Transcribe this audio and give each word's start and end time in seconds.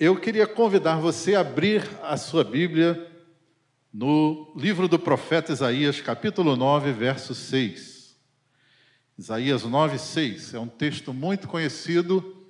eu 0.00 0.16
queria 0.18 0.46
convidar 0.46 0.96
você 0.96 1.34
a 1.34 1.40
abrir 1.40 1.86
a 2.02 2.16
sua 2.16 2.42
Bíblia 2.42 3.06
no 3.92 4.50
livro 4.56 4.88
do 4.88 4.98
profeta 4.98 5.52
Isaías, 5.52 6.00
capítulo 6.00 6.56
9, 6.56 6.90
verso 6.90 7.34
6. 7.34 8.16
Isaías 9.18 9.62
9, 9.62 9.98
6 9.98 10.54
é 10.54 10.58
um 10.58 10.66
texto 10.66 11.12
muito 11.12 11.46
conhecido 11.46 12.48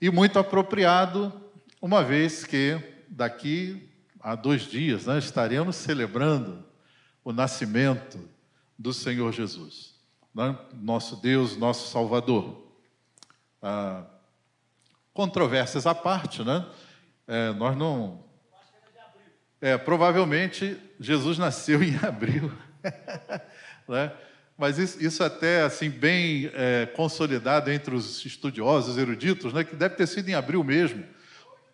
e 0.00 0.08
muito 0.08 0.38
apropriado, 0.38 1.30
uma 1.78 2.02
vez 2.02 2.46
que 2.46 2.80
daqui 3.06 3.86
a 4.18 4.34
dois 4.34 4.62
dias 4.62 5.04
né, 5.04 5.18
estaremos 5.18 5.76
celebrando 5.76 6.64
o 7.22 7.34
nascimento 7.34 8.18
do 8.78 8.94
Senhor 8.94 9.30
Jesus, 9.30 9.94
né, 10.34 10.58
nosso 10.72 11.16
Deus, 11.16 11.54
nosso 11.54 11.90
Salvador. 11.90 12.66
Ah, 13.60 14.06
controvérsias 15.18 15.84
à 15.84 15.96
parte, 15.96 16.44
né? 16.44 16.64
É, 17.26 17.52
nós 17.54 17.76
não. 17.76 18.22
É, 19.60 19.76
provavelmente 19.76 20.76
Jesus 21.00 21.36
nasceu 21.38 21.82
em 21.82 21.96
abril, 21.96 22.52
né? 23.88 24.12
Mas 24.56 24.78
isso, 24.78 25.04
isso, 25.04 25.24
até 25.24 25.62
assim 25.62 25.90
bem 25.90 26.48
é, 26.54 26.86
consolidado 26.94 27.68
entre 27.68 27.96
os 27.96 28.24
estudiosos 28.24 28.96
eruditos, 28.96 29.52
né? 29.52 29.64
Que 29.64 29.74
deve 29.74 29.96
ter 29.96 30.06
sido 30.06 30.28
em 30.28 30.34
abril 30.34 30.62
mesmo, 30.62 31.04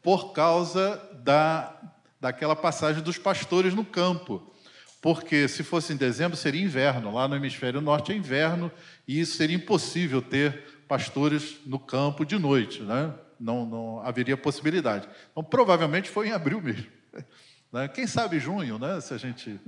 por 0.03 0.33
causa 0.33 0.99
da 1.23 1.79
daquela 2.19 2.57
passagem 2.57 3.03
dos 3.03 3.19
pastores 3.19 3.75
no 3.75 3.85
campo. 3.85 4.55
Porque 5.03 5.49
se 5.49 5.63
fosse 5.63 5.93
em 5.93 5.97
dezembro 5.97 6.35
seria 6.35 6.63
inverno, 6.63 7.13
lá 7.13 7.29
no 7.29 7.37
hemisfério 7.37 7.83
norte 7.83 8.11
é 8.11 8.17
inverno 8.17 8.73
e 9.07 9.27
seria 9.27 9.57
impossível 9.57 10.23
ter 10.23 10.83
pastores 10.89 11.57
no 11.67 11.79
campo 11.79 12.25
de 12.25 12.39
noite, 12.39 12.81
né? 12.81 13.13
Não, 13.39 13.67
não 13.67 14.01
haveria 14.01 14.37
possibilidade. 14.37 15.09
Então, 15.31 15.43
provavelmente 15.43 16.11
foi 16.11 16.29
em 16.29 16.33
abril 16.33 16.61
mesmo. 16.61 16.87
Né? 17.73 17.89
Quem 17.89 18.07
sabe 18.07 18.39
junho, 18.39 18.79
né? 18.79 19.01
se 19.01 19.13
a 19.13 19.17
gente 19.17 19.59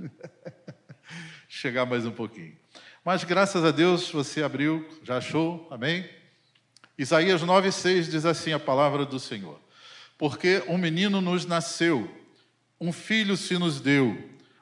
chegar 1.49 1.85
mais 1.85 2.05
um 2.05 2.11
pouquinho. 2.11 2.55
Mas 3.03 3.25
graças 3.25 3.65
a 3.65 3.71
Deus 3.71 4.09
você 4.09 4.41
abriu, 4.41 4.87
já 5.03 5.17
achou, 5.17 5.67
amém? 5.69 6.09
Isaías 6.97 7.43
9,6 7.43 8.09
diz 8.09 8.25
assim 8.25 8.53
a 8.53 8.59
palavra 8.59 9.05
do 9.05 9.19
Senhor: 9.19 9.59
Porque 10.17 10.63
um 10.69 10.77
menino 10.77 11.19
nos 11.19 11.45
nasceu, 11.45 12.09
um 12.79 12.93
filho 12.93 13.35
se 13.35 13.57
nos 13.57 13.81
deu, 13.81 14.17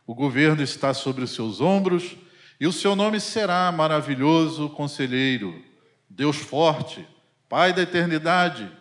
o 0.08 0.16
governo 0.16 0.64
está 0.64 0.92
sobre 0.92 1.23
os 1.23 1.30
seus 1.30 1.62
ombros, 1.62 2.17
e 2.59 2.66
o 2.66 2.73
seu 2.73 2.95
nome 2.95 3.19
será 3.19 3.72
maravilhoso 3.72 4.69
conselheiro, 4.69 5.64
Deus 6.09 6.38
forte, 6.38 7.08
Pai 7.47 7.72
da 7.72 7.84
eternidade 7.84 8.72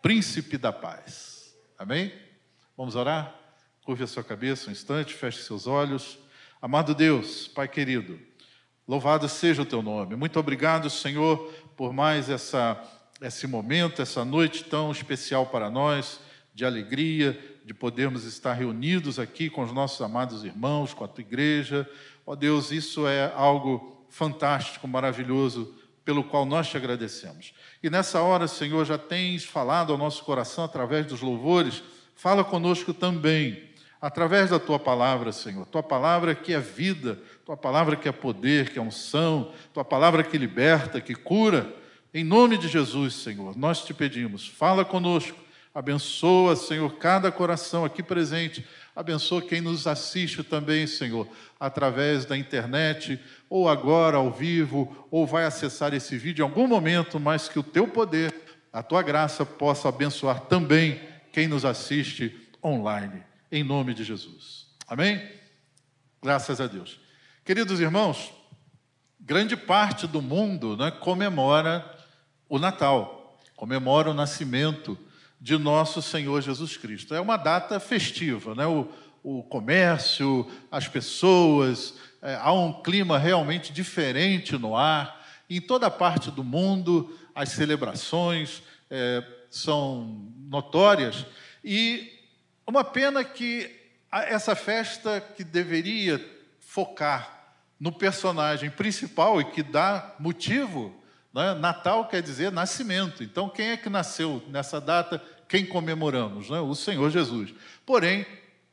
príncipe 0.00 0.56
da 0.56 0.72
paz. 0.72 1.54
Amém? 1.76 2.12
Vamos 2.76 2.94
orar? 2.94 3.34
Curve 3.84 4.04
a 4.04 4.06
sua 4.06 4.22
cabeça 4.22 4.68
um 4.68 4.72
instante, 4.72 5.14
feche 5.14 5.42
seus 5.42 5.66
olhos. 5.66 6.18
Amado 6.62 6.94
Deus, 6.94 7.48
Pai 7.48 7.66
querido, 7.66 8.18
louvado 8.86 9.28
seja 9.28 9.62
o 9.62 9.66
teu 9.66 9.82
nome. 9.82 10.14
Muito 10.14 10.38
obrigado, 10.38 10.88
Senhor, 10.88 11.52
por 11.76 11.92
mais 11.92 12.28
essa, 12.28 12.80
esse 13.20 13.46
momento, 13.46 14.02
essa 14.02 14.24
noite 14.24 14.64
tão 14.64 14.90
especial 14.92 15.46
para 15.46 15.70
nós, 15.70 16.20
de 16.54 16.64
alegria, 16.64 17.38
de 17.64 17.74
podermos 17.74 18.24
estar 18.24 18.52
reunidos 18.52 19.18
aqui 19.18 19.50
com 19.50 19.62
os 19.62 19.72
nossos 19.72 20.00
amados 20.00 20.44
irmãos, 20.44 20.94
com 20.94 21.04
a 21.04 21.08
tua 21.08 21.22
igreja. 21.22 21.88
Ó 22.24 22.34
Deus, 22.34 22.70
isso 22.70 23.06
é 23.06 23.32
algo 23.34 24.06
fantástico, 24.08 24.86
maravilhoso 24.88 25.77
pelo 26.08 26.24
qual 26.24 26.46
nós 26.46 26.66
te 26.66 26.74
agradecemos. 26.74 27.52
E 27.82 27.90
nessa 27.90 28.22
hora, 28.22 28.48
Senhor, 28.48 28.82
já 28.86 28.96
tens 28.96 29.44
falado 29.44 29.92
ao 29.92 29.98
nosso 29.98 30.24
coração 30.24 30.64
através 30.64 31.04
dos 31.04 31.20
louvores, 31.20 31.82
fala 32.14 32.42
conosco 32.42 32.94
também, 32.94 33.64
através 34.00 34.48
da 34.48 34.58
tua 34.58 34.78
palavra, 34.78 35.32
Senhor. 35.32 35.66
Tua 35.66 35.82
palavra 35.82 36.34
que 36.34 36.54
é 36.54 36.60
vida, 36.60 37.20
tua 37.44 37.58
palavra 37.58 37.94
que 37.94 38.08
é 38.08 38.12
poder, 38.12 38.70
que 38.70 38.78
é 38.78 38.80
unção, 38.80 39.52
tua 39.74 39.84
palavra 39.84 40.24
que 40.24 40.38
liberta, 40.38 40.98
que 40.98 41.14
cura. 41.14 41.70
Em 42.14 42.24
nome 42.24 42.56
de 42.56 42.68
Jesus, 42.68 43.12
Senhor, 43.12 43.54
nós 43.54 43.84
te 43.84 43.92
pedimos, 43.92 44.48
fala 44.48 44.86
conosco, 44.86 45.36
abençoa, 45.74 46.56
Senhor, 46.56 46.90
cada 46.94 47.30
coração 47.30 47.84
aqui 47.84 48.02
presente 48.02 48.66
Abençoa 48.98 49.40
quem 49.40 49.60
nos 49.60 49.86
assiste 49.86 50.42
também, 50.42 50.84
Senhor, 50.84 51.28
através 51.60 52.24
da 52.24 52.36
internet, 52.36 53.16
ou 53.48 53.68
agora 53.68 54.16
ao 54.16 54.32
vivo, 54.32 55.06
ou 55.08 55.24
vai 55.24 55.44
acessar 55.44 55.94
esse 55.94 56.18
vídeo 56.18 56.42
em 56.42 56.48
algum 56.48 56.66
momento, 56.66 57.20
mas 57.20 57.48
que 57.48 57.60
o 57.60 57.62
teu 57.62 57.86
poder, 57.86 58.34
a 58.72 58.82
tua 58.82 59.00
graça 59.00 59.46
possa 59.46 59.88
abençoar 59.88 60.40
também 60.46 61.00
quem 61.32 61.46
nos 61.46 61.64
assiste 61.64 62.36
online, 62.60 63.22
em 63.52 63.62
nome 63.62 63.94
de 63.94 64.02
Jesus. 64.02 64.66
Amém? 64.88 65.30
Graças 66.20 66.60
a 66.60 66.66
Deus. 66.66 66.98
Queridos 67.44 67.78
irmãos, 67.78 68.32
grande 69.20 69.56
parte 69.56 70.08
do 70.08 70.20
mundo 70.20 70.76
né, 70.76 70.90
comemora 70.90 71.88
o 72.48 72.58
Natal, 72.58 73.38
comemora 73.54 74.10
o 74.10 74.14
nascimento 74.14 74.98
de 75.40 75.56
nosso 75.56 76.02
Senhor 76.02 76.40
Jesus 76.42 76.76
Cristo. 76.76 77.14
É 77.14 77.20
uma 77.20 77.36
data 77.36 77.78
festiva, 77.78 78.54
né? 78.54 78.66
o, 78.66 78.88
o 79.22 79.42
comércio, 79.42 80.50
as 80.70 80.88
pessoas, 80.88 81.94
é, 82.20 82.34
há 82.40 82.52
um 82.52 82.82
clima 82.82 83.18
realmente 83.18 83.72
diferente 83.72 84.56
no 84.56 84.76
ar. 84.76 85.26
Em 85.48 85.60
toda 85.60 85.90
parte 85.90 86.30
do 86.30 86.42
mundo, 86.42 87.16
as 87.34 87.50
celebrações 87.50 88.62
é, 88.90 89.24
são 89.50 90.30
notórias. 90.48 91.24
E 91.64 92.12
uma 92.66 92.84
pena 92.84 93.24
que 93.24 93.70
essa 94.10 94.54
festa 94.54 95.20
que 95.20 95.44
deveria 95.44 96.22
focar 96.58 97.54
no 97.78 97.92
personagem 97.92 98.70
principal 98.70 99.40
e 99.40 99.44
que 99.44 99.62
dá 99.62 100.14
motivo 100.18 100.97
né? 101.38 101.54
Natal 101.54 102.08
quer 102.08 102.20
dizer 102.20 102.50
nascimento. 102.50 103.22
Então, 103.22 103.48
quem 103.48 103.68
é 103.68 103.76
que 103.76 103.88
nasceu 103.88 104.42
nessa 104.48 104.80
data? 104.80 105.22
Quem 105.48 105.64
comemoramos? 105.64 106.50
Né? 106.50 106.58
O 106.58 106.74
Senhor 106.74 107.08
Jesus. 107.10 107.54
Porém, 107.86 108.26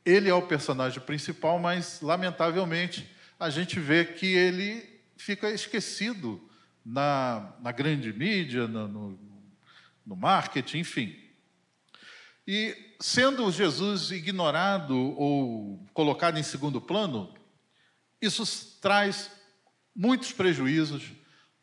ele 0.04 0.28
é 0.28 0.34
o 0.34 0.42
personagem 0.42 1.00
principal, 1.00 1.60
mas, 1.60 2.00
lamentavelmente, 2.00 3.08
a 3.38 3.50
gente 3.50 3.78
vê 3.78 4.04
que 4.04 4.26
ele 4.26 4.84
fica 5.16 5.48
esquecido 5.48 6.42
na, 6.84 7.54
na 7.62 7.70
grande 7.70 8.12
mídia, 8.12 8.66
no, 8.66 8.88
no, 8.88 9.18
no 10.04 10.16
marketing, 10.16 10.78
enfim. 10.78 11.16
E 12.48 12.76
sendo 13.00 13.48
Jesus 13.52 14.10
ignorado 14.10 14.96
ou 15.16 15.86
colocado 15.94 16.36
em 16.36 16.42
segundo 16.42 16.80
plano, 16.80 17.32
isso 18.20 18.44
traz 18.80 19.30
muitos 19.94 20.32
prejuízos 20.32 21.12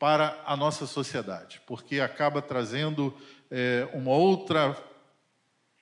para 0.03 0.43
a 0.45 0.57
nossa 0.57 0.85
sociedade, 0.85 1.61
porque 1.65 2.01
acaba 2.01 2.41
trazendo 2.41 3.17
é, 3.49 3.87
uma 3.93 4.11
outra 4.11 4.75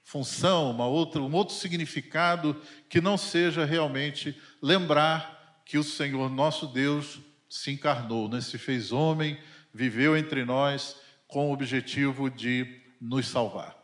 função, 0.04 0.70
uma 0.70 0.86
outra, 0.86 1.20
um 1.20 1.34
outro 1.34 1.56
significado 1.56 2.56
que 2.88 3.02
não 3.02 3.18
seja 3.18 3.66
realmente 3.66 4.40
lembrar 4.62 5.64
que 5.66 5.76
o 5.76 5.84
Senhor 5.84 6.30
nosso 6.30 6.68
Deus 6.68 7.20
se 7.50 7.72
encarnou, 7.72 8.30
né? 8.30 8.42
se 8.42 8.60
fez 8.60 8.92
homem, 8.92 9.40
viveu 9.74 10.16
entre 10.16 10.46
nós 10.46 10.98
com 11.28 11.50
o 11.50 11.54
objetivo 11.54 12.30
de 12.30 12.80
nos 13.02 13.28
salvar. 13.28 13.76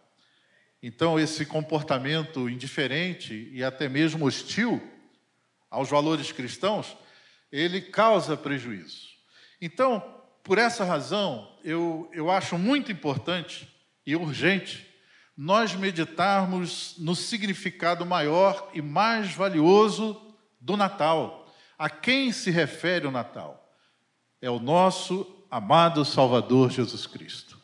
Então, 0.84 1.20
esse 1.20 1.48
comportamento 1.48 2.48
indiferente 2.48 3.50
e 3.52 3.64
até 3.64 3.90
mesmo 3.90 4.28
hostil 4.28 4.80
aos 5.68 5.90
valores 5.90 6.32
cristãos, 6.32 6.96
ele 7.52 7.82
causa 7.82 8.38
prejuízo. 8.38 9.08
Então, 9.60 10.17
por 10.48 10.58
essa 10.58 10.86
razão, 10.86 11.46
eu, 11.62 12.10
eu 12.14 12.32
acho 12.32 12.58
muito 12.58 12.90
importante 12.90 13.68
e 14.06 14.16
urgente 14.16 14.88
nós 15.36 15.76
meditarmos 15.76 16.96
no 16.98 17.14
significado 17.14 18.06
maior 18.06 18.70
e 18.74 18.82
mais 18.82 19.34
valioso 19.34 20.20
do 20.62 20.78
Natal. 20.78 21.54
A 21.78 21.90
quem 21.90 22.32
se 22.32 22.50
refere 22.50 23.06
o 23.06 23.12
Natal? 23.12 23.70
É 24.42 24.50
o 24.50 24.58
nosso 24.58 25.46
amado 25.52 26.06
Salvador 26.06 26.72
Jesus 26.72 27.06
Cristo. 27.06 27.60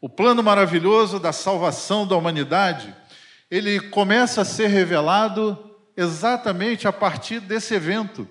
O 0.00 0.08
plano 0.08 0.44
maravilhoso 0.44 1.18
da 1.18 1.32
salvação 1.32 2.06
da 2.06 2.16
humanidade, 2.16 2.94
ele 3.50 3.80
começa 3.80 4.42
a 4.42 4.44
ser 4.44 4.68
revelado 4.68 5.76
exatamente 5.96 6.86
a 6.86 6.92
partir 6.92 7.40
desse 7.40 7.74
evento? 7.74 8.28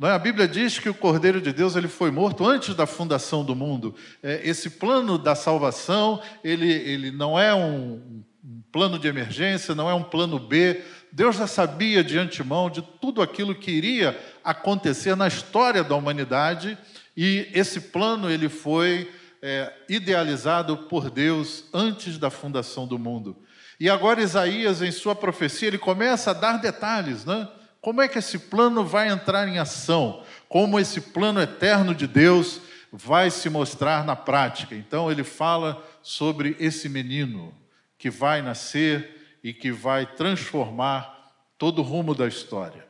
A 0.00 0.18
Bíblia 0.18 0.46
diz 0.46 0.78
que 0.78 0.88
o 0.88 0.94
Cordeiro 0.94 1.40
de 1.40 1.52
Deus 1.52 1.74
ele 1.74 1.88
foi 1.88 2.12
morto 2.12 2.46
antes 2.46 2.72
da 2.72 2.86
fundação 2.86 3.44
do 3.44 3.56
mundo. 3.56 3.96
É, 4.22 4.40
esse 4.48 4.70
plano 4.70 5.18
da 5.18 5.34
salvação, 5.34 6.22
ele, 6.44 6.70
ele 6.70 7.10
não 7.10 7.36
é 7.36 7.52
um, 7.52 8.22
um 8.44 8.62
plano 8.70 8.96
de 8.96 9.08
emergência, 9.08 9.74
não 9.74 9.90
é 9.90 9.94
um 9.94 10.04
plano 10.04 10.38
B. 10.38 10.80
Deus 11.10 11.34
já 11.36 11.48
sabia 11.48 12.04
de 12.04 12.16
antemão 12.16 12.70
de 12.70 12.80
tudo 12.80 13.20
aquilo 13.20 13.56
que 13.56 13.72
iria 13.72 14.16
acontecer 14.44 15.16
na 15.16 15.26
história 15.26 15.82
da 15.82 15.96
humanidade 15.96 16.78
e 17.16 17.48
esse 17.52 17.80
plano 17.80 18.30
ele 18.30 18.48
foi 18.48 19.10
é, 19.42 19.72
idealizado 19.88 20.76
por 20.76 21.10
Deus 21.10 21.64
antes 21.74 22.18
da 22.18 22.30
fundação 22.30 22.86
do 22.86 23.00
mundo. 23.00 23.36
E 23.80 23.90
agora 23.90 24.22
Isaías, 24.22 24.80
em 24.80 24.92
sua 24.92 25.16
profecia, 25.16 25.66
ele 25.66 25.78
começa 25.78 26.30
a 26.30 26.34
dar 26.34 26.58
detalhes, 26.58 27.24
né? 27.24 27.48
Como 27.88 28.02
é 28.02 28.06
que 28.06 28.18
esse 28.18 28.38
plano 28.38 28.84
vai 28.84 29.08
entrar 29.08 29.48
em 29.48 29.58
ação? 29.58 30.22
Como 30.46 30.78
esse 30.78 31.00
plano 31.00 31.40
eterno 31.40 31.94
de 31.94 32.06
Deus 32.06 32.60
vai 32.92 33.30
se 33.30 33.48
mostrar 33.48 34.04
na 34.04 34.14
prática? 34.14 34.74
Então 34.74 35.10
ele 35.10 35.24
fala 35.24 35.82
sobre 36.02 36.54
esse 36.60 36.86
menino 36.86 37.50
que 37.96 38.10
vai 38.10 38.42
nascer 38.42 39.38
e 39.42 39.54
que 39.54 39.72
vai 39.72 40.04
transformar 40.04 41.32
todo 41.56 41.78
o 41.78 41.82
rumo 41.82 42.14
da 42.14 42.28
história. 42.28 42.86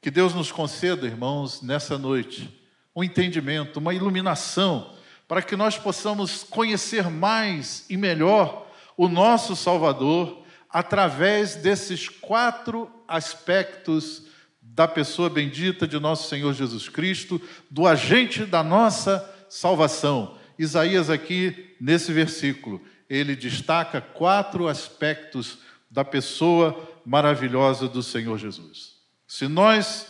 Que 0.00 0.10
Deus 0.10 0.32
nos 0.32 0.50
conceda, 0.50 1.06
irmãos, 1.06 1.60
nessa 1.60 1.98
noite, 1.98 2.58
um 2.96 3.04
entendimento, 3.04 3.76
uma 3.76 3.92
iluminação, 3.92 4.94
para 5.28 5.42
que 5.42 5.54
nós 5.54 5.76
possamos 5.76 6.44
conhecer 6.44 7.10
mais 7.10 7.84
e 7.90 7.98
melhor 7.98 8.66
o 8.96 9.06
nosso 9.06 9.54
Salvador 9.54 10.40
através 10.70 11.56
desses 11.56 12.08
quatro 12.08 12.90
aspectos 13.10 14.22
da 14.62 14.86
pessoa 14.86 15.28
bendita 15.28 15.86
de 15.86 15.98
nosso 15.98 16.28
Senhor 16.28 16.54
Jesus 16.54 16.88
Cristo, 16.88 17.42
do 17.68 17.86
agente 17.86 18.44
da 18.44 18.62
nossa 18.62 19.28
salvação. 19.48 20.38
Isaías, 20.56 21.10
aqui 21.10 21.74
nesse 21.80 22.12
versículo, 22.12 22.80
ele 23.08 23.34
destaca 23.34 24.00
quatro 24.00 24.68
aspectos 24.68 25.58
da 25.90 26.04
pessoa 26.04 26.88
maravilhosa 27.04 27.88
do 27.88 28.00
Senhor 28.00 28.38
Jesus. 28.38 28.92
Se 29.26 29.48
nós 29.48 30.06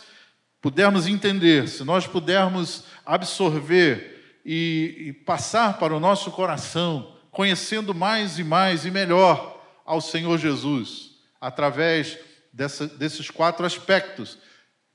pudermos 0.61 1.07
entender, 1.07 1.67
se 1.67 1.83
nós 1.83 2.05
pudermos 2.05 2.83
absorver 3.03 4.39
e, 4.45 4.95
e 5.07 5.13
passar 5.13 5.79
para 5.79 5.95
o 5.95 5.99
nosso 5.99 6.29
coração, 6.29 7.15
conhecendo 7.31 7.95
mais 7.95 8.37
e 8.37 8.43
mais 8.43 8.85
e 8.85 8.91
melhor 8.91 9.59
ao 9.83 9.99
Senhor 9.99 10.37
Jesus, 10.37 11.15
através 11.39 12.19
dessa, 12.51 12.87
desses 12.87 13.29
quatro 13.29 13.65
aspectos, 13.65 14.37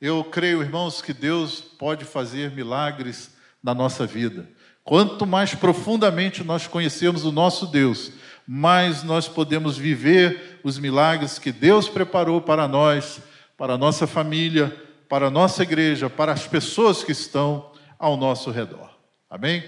eu 0.01 0.23
creio, 0.25 0.61
irmãos, 0.61 1.01
que 1.01 1.13
Deus 1.13 1.61
pode 1.61 2.05
fazer 2.05 2.51
milagres 2.51 3.31
na 3.63 3.75
nossa 3.75 4.07
vida. 4.07 4.49
Quanto 4.85 5.27
mais 5.27 5.55
profundamente 5.55 6.45
nós 6.45 6.67
conhecemos 6.67 7.25
o 7.25 7.33
nosso 7.33 7.67
Deus, 7.67 8.13
mais 8.47 9.03
nós 9.03 9.27
podemos 9.27 9.77
viver 9.77 10.61
os 10.63 10.79
milagres 10.79 11.39
que 11.39 11.51
Deus 11.51 11.89
preparou 11.89 12.41
para 12.41 12.69
nós, 12.69 13.21
para 13.57 13.75
a 13.75 13.79
nossa 13.79 14.07
família, 14.07 14.71
para 15.09 15.27
a 15.27 15.31
nossa 15.31 15.63
igreja, 15.63 16.09
para 16.09 16.33
as 16.33 16.47
pessoas 16.47 17.03
que 17.03 17.13
estão 17.13 17.73
ao 17.99 18.17
nosso 18.17 18.51
redor. 18.51 18.91
Amém? 19.29 19.65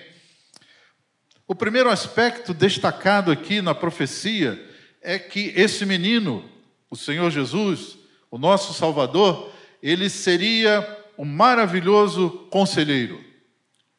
O 1.46 1.54
primeiro 1.54 1.90
aspecto 1.90 2.52
destacado 2.52 3.32
aqui 3.32 3.62
na 3.62 3.74
profecia 3.74 4.62
é 5.00 5.18
que 5.18 5.52
esse 5.56 5.86
menino, 5.86 6.44
o 6.90 6.96
Senhor 6.96 7.30
Jesus, 7.30 7.98
o 8.30 8.38
nosso 8.38 8.72
Salvador, 8.72 9.52
ele 9.82 10.08
seria 10.08 10.96
um 11.16 11.24
maravilhoso 11.24 12.30
conselheiro. 12.50 13.22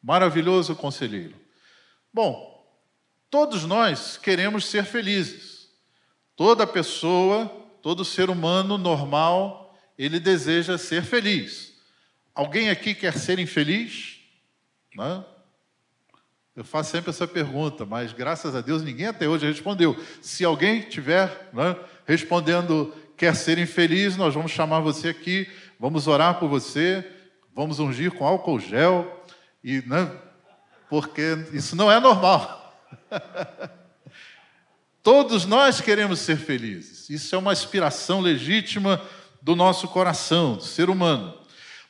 Maravilhoso 0.02 0.74
conselheiro. 0.74 1.34
Bom, 2.12 2.66
todos 3.30 3.64
nós 3.64 4.16
queremos 4.16 4.64
ser 4.64 4.84
felizes. 4.84 5.68
Toda 6.34 6.66
pessoa, 6.66 7.46
todo 7.82 8.04
ser 8.04 8.30
humano 8.30 8.78
normal, 8.78 9.78
ele 9.98 10.18
deseja 10.18 10.78
ser 10.78 11.02
feliz. 11.02 11.74
Alguém 12.34 12.70
aqui 12.70 12.94
quer 12.94 13.12
ser 13.18 13.38
infeliz? 13.38 14.18
Não? 14.94 15.26
Eu 16.56 16.64
faço 16.64 16.90
sempre 16.90 17.10
essa 17.10 17.28
pergunta, 17.28 17.84
mas 17.84 18.12
graças 18.12 18.54
a 18.54 18.60
Deus 18.60 18.82
ninguém 18.82 19.06
até 19.06 19.28
hoje 19.28 19.46
respondeu. 19.46 19.96
Se 20.20 20.44
alguém 20.44 20.82
tiver 20.82 21.50
né, 21.52 21.76
respondendo 22.10 22.92
quer 23.16 23.36
ser 23.36 23.56
infeliz, 23.56 24.16
nós 24.16 24.34
vamos 24.34 24.50
chamar 24.50 24.80
você 24.80 25.10
aqui, 25.10 25.48
vamos 25.78 26.08
orar 26.08 26.40
por 26.40 26.48
você, 26.48 27.08
vamos 27.54 27.78
ungir 27.78 28.10
com 28.10 28.26
álcool 28.26 28.58
gel 28.58 29.24
e, 29.62 29.80
né, 29.86 30.10
porque 30.88 31.38
isso 31.52 31.76
não 31.76 31.90
é 31.90 32.00
normal. 32.00 32.84
Todos 35.04 35.46
nós 35.46 35.80
queremos 35.80 36.18
ser 36.18 36.36
felizes. 36.36 37.08
Isso 37.08 37.32
é 37.32 37.38
uma 37.38 37.52
aspiração 37.52 38.20
legítima 38.20 39.00
do 39.40 39.54
nosso 39.54 39.86
coração, 39.86 40.56
do 40.56 40.64
ser 40.64 40.90
humano. 40.90 41.38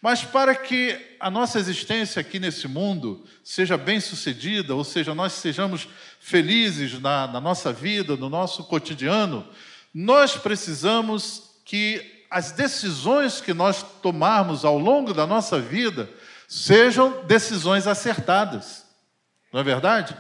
Mas 0.02 0.22
para 0.22 0.54
que 0.54 1.16
a 1.18 1.30
nossa 1.30 1.58
existência 1.58 2.20
aqui 2.20 2.38
nesse 2.38 2.68
mundo 2.68 3.24
seja 3.42 3.78
bem 3.78 4.00
sucedida, 4.00 4.74
ou 4.74 4.84
seja, 4.84 5.14
nós 5.14 5.32
sejamos 5.32 5.88
felizes 6.18 7.00
na, 7.00 7.26
na 7.26 7.40
nossa 7.40 7.72
vida, 7.72 8.16
no 8.16 8.28
nosso 8.28 8.64
cotidiano, 8.64 9.48
nós 9.92 10.36
precisamos 10.36 11.50
que 11.64 12.24
as 12.30 12.52
decisões 12.52 13.40
que 13.40 13.52
nós 13.52 13.82
tomarmos 14.02 14.64
ao 14.64 14.78
longo 14.78 15.12
da 15.12 15.26
nossa 15.26 15.58
vida 15.58 16.08
sejam 16.46 17.24
decisões 17.24 17.86
acertadas. 17.86 18.86
Não 19.52 19.60
é 19.60 19.64
verdade? 19.64 20.16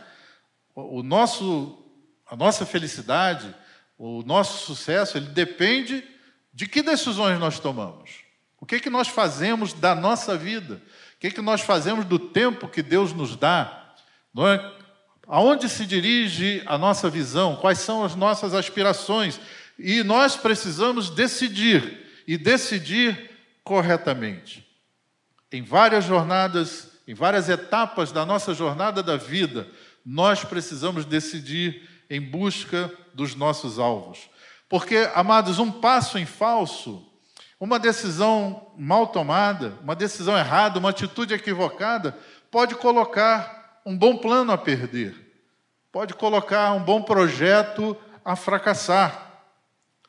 O 0.74 1.02
nosso, 1.02 1.78
a 2.26 2.34
nossa 2.34 2.66
felicidade, 2.66 3.54
o 3.96 4.22
nosso 4.22 4.64
sucesso, 4.66 5.18
ele 5.18 5.26
depende 5.26 6.04
de 6.52 6.66
que 6.66 6.82
decisões 6.82 7.38
nós 7.38 7.60
tomamos. 7.60 8.10
O 8.60 8.66
que, 8.66 8.76
é 8.76 8.80
que 8.80 8.90
nós 8.90 9.08
fazemos 9.08 9.72
da 9.72 9.94
nossa 9.94 10.36
vida? 10.36 10.74
O 11.16 11.18
que, 11.20 11.28
é 11.28 11.30
que 11.30 11.40
nós 11.40 11.60
fazemos 11.60 12.04
do 12.04 12.18
tempo 12.18 12.68
que 12.68 12.82
Deus 12.82 13.12
nos 13.12 13.36
dá? 13.36 13.94
Não 14.34 14.46
é? 14.46 14.72
Aonde 15.26 15.68
se 15.68 15.86
dirige 15.86 16.62
a 16.66 16.76
nossa 16.76 17.08
visão? 17.08 17.56
Quais 17.56 17.78
são 17.78 18.04
as 18.04 18.16
nossas 18.16 18.52
aspirações? 18.52 19.40
E 19.82 20.02
nós 20.02 20.36
precisamos 20.36 21.10
decidir, 21.10 22.06
e 22.26 22.36
decidir 22.36 23.30
corretamente. 23.64 24.66
Em 25.50 25.62
várias 25.62 26.04
jornadas, 26.04 26.88
em 27.08 27.14
várias 27.14 27.48
etapas 27.48 28.12
da 28.12 28.26
nossa 28.26 28.52
jornada 28.52 29.02
da 29.02 29.16
vida, 29.16 29.68
nós 30.04 30.44
precisamos 30.44 31.04
decidir 31.04 31.88
em 32.08 32.20
busca 32.20 32.92
dos 33.14 33.34
nossos 33.34 33.78
alvos. 33.78 34.28
Porque, 34.68 35.08
amados, 35.14 35.58
um 35.58 35.70
passo 35.70 36.18
em 36.18 36.26
falso, 36.26 37.06
uma 37.58 37.78
decisão 37.78 38.72
mal 38.78 39.08
tomada, 39.08 39.78
uma 39.82 39.96
decisão 39.96 40.36
errada, 40.36 40.78
uma 40.78 40.90
atitude 40.90 41.34
equivocada, 41.34 42.16
pode 42.50 42.74
colocar 42.74 43.80
um 43.84 43.96
bom 43.96 44.16
plano 44.16 44.52
a 44.52 44.58
perder, 44.58 45.14
pode 45.90 46.14
colocar 46.14 46.72
um 46.72 46.82
bom 46.82 47.02
projeto 47.02 47.96
a 48.24 48.36
fracassar. 48.36 49.29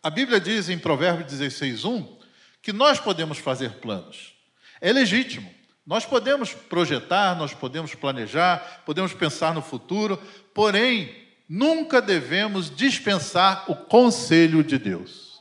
A 0.03 0.09
Bíblia 0.09 0.40
diz 0.40 0.68
em 0.68 0.80
Provérbios 0.80 1.30
16, 1.31 1.85
1, 1.85 2.18
que 2.59 2.73
nós 2.73 2.99
podemos 2.99 3.37
fazer 3.37 3.73
planos. 3.73 4.33
É 4.80 4.92
legítimo. 4.92 5.47
Nós 5.85 6.06
podemos 6.06 6.54
projetar, 6.54 7.35
nós 7.35 7.54
podemos 7.54 7.94
planejar, 7.94 8.81
podemos 8.83 9.14
pensar 9.14 9.54
no 9.54 9.61
futuro, 9.61 10.19
porém, 10.56 11.16
nunca 11.47 12.02
devemos 12.02 12.76
dispensar 12.76 13.66
o 13.68 13.76
conselho 13.76 14.64
de 14.64 14.80
Deus. 14.80 15.40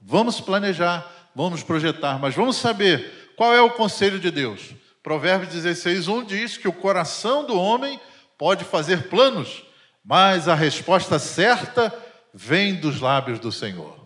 Vamos 0.00 0.40
planejar, 0.40 1.30
vamos 1.34 1.62
projetar, 1.62 2.18
mas 2.18 2.34
vamos 2.34 2.56
saber 2.56 3.32
qual 3.36 3.54
é 3.54 3.60
o 3.60 3.70
conselho 3.70 4.18
de 4.18 4.30
Deus. 4.32 4.74
Provérbios 5.04 5.52
16, 5.52 6.08
1 6.08 6.24
diz 6.24 6.56
que 6.56 6.66
o 6.66 6.72
coração 6.72 7.44
do 7.44 7.56
homem 7.56 8.00
pode 8.36 8.64
fazer 8.64 9.08
planos, 9.08 9.62
mas 10.04 10.48
a 10.48 10.54
resposta 10.54 11.18
certa 11.18 11.94
vem 12.38 12.76
dos 12.76 13.00
lábios 13.00 13.40
do 13.40 13.50
Senhor. 13.50 13.98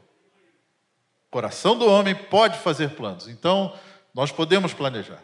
O 1.27 1.31
coração 1.31 1.77
do 1.77 1.87
homem 1.87 2.15
pode 2.15 2.59
fazer 2.61 2.93
planos, 2.93 3.29
então 3.29 3.79
nós 4.15 4.33
podemos 4.33 4.73
planejar, 4.73 5.23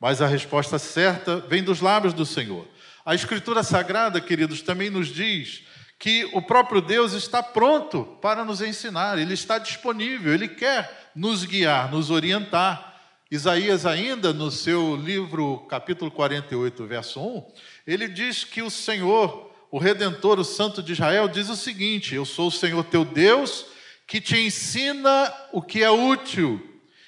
mas 0.00 0.20
a 0.20 0.26
resposta 0.26 0.76
certa 0.76 1.36
vem 1.36 1.62
dos 1.62 1.80
lábios 1.80 2.12
do 2.12 2.26
Senhor. 2.26 2.66
A 3.06 3.14
Escritura 3.14 3.62
Sagrada, 3.62 4.20
queridos, 4.20 4.60
também 4.60 4.90
nos 4.90 5.06
diz 5.06 5.62
que 6.00 6.28
o 6.32 6.42
próprio 6.42 6.80
Deus 6.80 7.12
está 7.12 7.44
pronto 7.44 8.18
para 8.20 8.44
nos 8.44 8.60
ensinar, 8.60 9.20
ele 9.20 9.34
está 9.34 9.58
disponível, 9.58 10.34
ele 10.34 10.48
quer 10.48 11.12
nos 11.14 11.44
guiar, 11.44 11.92
nos 11.92 12.10
orientar. 12.10 13.00
Isaías, 13.30 13.86
ainda 13.86 14.32
no 14.32 14.50
seu 14.50 14.96
livro, 14.96 15.64
capítulo 15.68 16.10
48, 16.10 16.86
verso 16.86 17.20
1, 17.20 17.52
ele 17.86 18.08
diz 18.08 18.42
que 18.42 18.62
o 18.62 18.70
Senhor 18.70 19.47
o 19.70 19.78
Redentor, 19.78 20.38
o 20.38 20.44
Santo 20.44 20.82
de 20.82 20.92
Israel, 20.92 21.28
diz 21.28 21.48
o 21.48 21.56
seguinte: 21.56 22.14
Eu 22.14 22.24
sou 22.24 22.48
o 22.48 22.52
Senhor 22.52 22.82
teu 22.84 23.04
Deus, 23.04 23.66
que 24.06 24.20
te 24.20 24.38
ensina 24.38 25.32
o 25.52 25.60
que 25.60 25.82
é 25.82 25.90
útil 25.90 26.60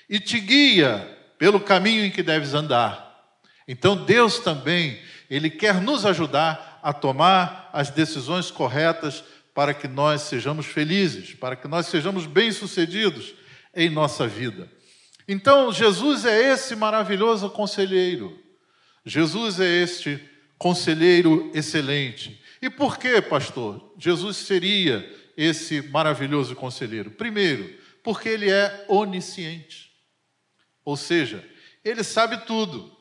e 0.09 0.21
te 0.21 0.39
guia 0.39 1.19
pelo 1.39 1.61
caminho 1.61 2.05
em 2.05 2.11
que 2.11 2.23
deves 2.23 2.53
andar. 2.53 3.09
Então, 3.67 3.97
Deus 3.97 4.41
também, 4.41 4.99
Ele 5.31 5.49
quer 5.49 5.81
nos 5.81 6.05
ajudar 6.05 6.81
a 6.83 6.93
tomar 6.93 7.71
as 7.73 7.91
decisões 7.91 8.51
corretas 8.51 9.23
para 9.55 9.73
que 9.73 9.87
nós 9.87 10.23
sejamos 10.23 10.67
felizes, 10.67 11.35
para 11.35 11.57
que 11.57 11.69
nós 11.69 11.87
sejamos 11.87 12.27
bem-sucedidos 12.27 13.35
em 13.75 13.89
nossa 13.89 14.27
vida. 14.27 14.69
Então, 15.29 15.73
Jesus 15.73 16.25
é 16.25 16.53
esse 16.53 16.75
maravilhoso 16.75 17.49
conselheiro. 17.51 18.37
Jesus 19.05 19.61
é 19.61 19.83
este 19.83 20.21
conselheiro 20.59 21.51
excelente. 21.55 22.40
E 22.63 22.69
por 22.69 22.99
que, 22.99 23.23
pastor? 23.23 23.95
Jesus 23.99 24.37
seria 24.37 25.09
esse 25.37 25.81
maravilhoso 25.83 26.55
conselheiro? 26.55 27.11
Primeiro, 27.11 27.75
porque 28.03 28.29
ele 28.29 28.51
é 28.51 28.85
onisciente. 28.89 29.91
Ou 30.85 30.97
seja, 30.97 31.45
ele 31.85 32.03
sabe 32.03 32.39
tudo. 32.45 32.95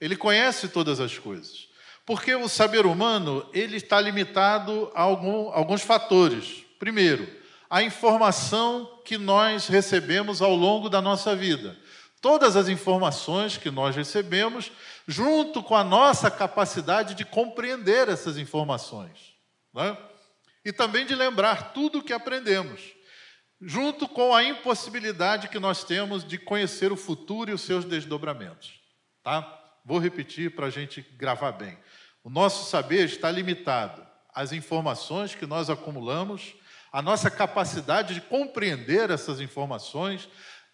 Ele 0.00 0.16
conhece 0.16 0.68
todas 0.68 1.00
as 1.00 1.18
coisas. 1.18 1.68
Porque 2.04 2.34
o 2.34 2.48
saber 2.48 2.86
humano, 2.86 3.48
ele 3.52 3.76
está 3.76 4.00
limitado 4.00 4.90
a 4.94 5.02
algum, 5.02 5.50
alguns 5.50 5.82
fatores. 5.82 6.64
Primeiro, 6.78 7.28
a 7.68 7.82
informação 7.82 9.00
que 9.04 9.18
nós 9.18 9.66
recebemos 9.66 10.40
ao 10.40 10.54
longo 10.54 10.88
da 10.88 11.02
nossa 11.02 11.36
vida. 11.36 11.76
Todas 12.20 12.56
as 12.56 12.68
informações 12.68 13.56
que 13.56 13.70
nós 13.70 13.94
recebemos, 13.94 14.72
junto 15.06 15.62
com 15.62 15.76
a 15.76 15.84
nossa 15.84 16.30
capacidade 16.30 17.14
de 17.14 17.24
compreender 17.24 18.08
essas 18.08 18.36
informações. 18.36 19.34
Né? 19.72 19.96
E 20.64 20.72
também 20.72 21.06
de 21.06 21.14
lembrar 21.14 21.72
tudo 21.72 21.98
o 21.98 22.02
que 22.02 22.12
aprendemos, 22.12 22.80
junto 23.60 24.08
com 24.08 24.34
a 24.34 24.42
impossibilidade 24.42 25.48
que 25.48 25.60
nós 25.60 25.84
temos 25.84 26.24
de 26.24 26.38
conhecer 26.38 26.90
o 26.90 26.96
futuro 26.96 27.50
e 27.50 27.54
os 27.54 27.62
seus 27.62 27.84
desdobramentos. 27.84 28.80
Tá? 29.22 29.56
Vou 29.84 29.98
repetir 29.98 30.54
para 30.54 30.66
a 30.66 30.70
gente 30.70 31.00
gravar 31.16 31.52
bem. 31.52 31.78
O 32.24 32.30
nosso 32.30 32.68
saber 32.68 33.06
está 33.06 33.30
limitado 33.30 34.04
às 34.34 34.52
informações 34.52 35.34
que 35.34 35.46
nós 35.46 35.70
acumulamos, 35.70 36.54
a 36.92 37.00
nossa 37.00 37.30
capacidade 37.30 38.14
de 38.14 38.20
compreender 38.20 39.10
essas 39.10 39.40
informações, 39.40 40.28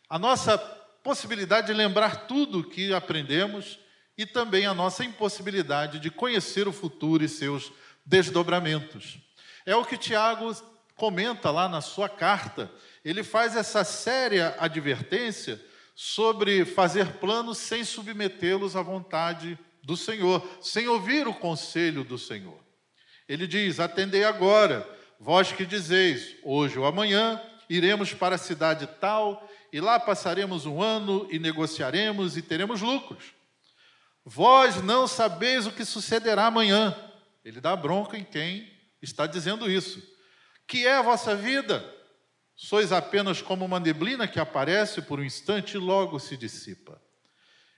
a 0.09 0.19
nossa 0.19 0.59
possibilidade 1.05 1.67
de 1.67 1.75
lembrar 1.75 2.27
tudo 2.27 2.61
o 2.61 2.65
que 2.65 2.95
aprendemos 2.95 3.79
e 4.17 4.25
também 4.25 4.65
a 4.65 4.73
nossa 4.73 5.05
impossibilidade 5.05 6.01
de 6.01 6.11
conhecer 6.11 6.67
o 6.67 6.73
futuro 6.73 7.23
e 7.23 7.29
seus 7.29 7.71
desdobramentos. 8.07 9.19
É 9.67 9.77
o 9.77 9.85
que 9.85 9.99
Tiago 9.99 10.51
comenta 10.97 11.51
lá 11.51 11.69
na 11.69 11.83
sua 11.83 12.09
carta. 12.09 12.73
Ele 13.05 13.23
faz 13.23 13.55
essa 13.55 13.85
séria 13.85 14.57
advertência 14.59 15.63
sobre 15.95 16.65
fazer 16.65 17.19
planos 17.19 17.59
sem 17.59 17.85
submetê-los 17.85 18.75
à 18.75 18.81
vontade 18.81 19.59
do 19.83 19.99
Senhor, 19.99 20.43
sem 20.63 20.89
ouvir 20.89 21.29
o 21.29 21.35
conselho 21.35 22.03
do 22.03 22.17
Senhor. 22.17 22.59
Ele 23.29 23.47
diz: 23.47 23.79
Atendei 23.79 24.25
agora, 24.25 24.89
vós 25.21 25.53
que 25.53 25.67
dizeis, 25.67 26.37
hoje 26.43 26.79
ou 26.79 26.87
amanhã 26.87 27.41
iremos 27.69 28.15
para 28.15 28.37
a 28.37 28.39
cidade 28.39 28.87
tal, 29.01 29.47
e 29.75 29.81
lá 29.81 29.99
passaremos 29.99 30.67
um 30.67 30.81
ano 30.81 31.27
e 31.33 31.37
negociaremos 31.37 32.37
e 32.37 32.43
teremos 32.43 32.81
lucros. 32.81 33.35
Vós 34.25 34.81
não 34.81 35.09
sabeis 35.09 35.67
o 35.67 35.73
que 35.73 35.85
sucederá 35.85 36.47
amanhã. 36.47 36.97
Ele 37.45 37.61
dá 37.61 37.75
bronca 37.75 38.17
em 38.17 38.23
quem 38.23 38.73
está 39.03 39.27
dizendo 39.27 39.69
isso. 39.69 40.01
Que 40.65 40.87
é 40.87 40.95
a 40.95 41.03
vossa 41.03 41.35
vida? 41.35 41.85
Sois 42.55 42.93
apenas 42.93 43.43
como 43.43 43.65
uma 43.65 43.81
neblina 43.81 44.29
que 44.29 44.39
aparece 44.39 45.03
por 45.03 45.19
um 45.19 45.25
instante 45.25 45.75
e 45.75 45.79
logo 45.79 46.21
se 46.21 46.37
dissipa. 46.37 47.03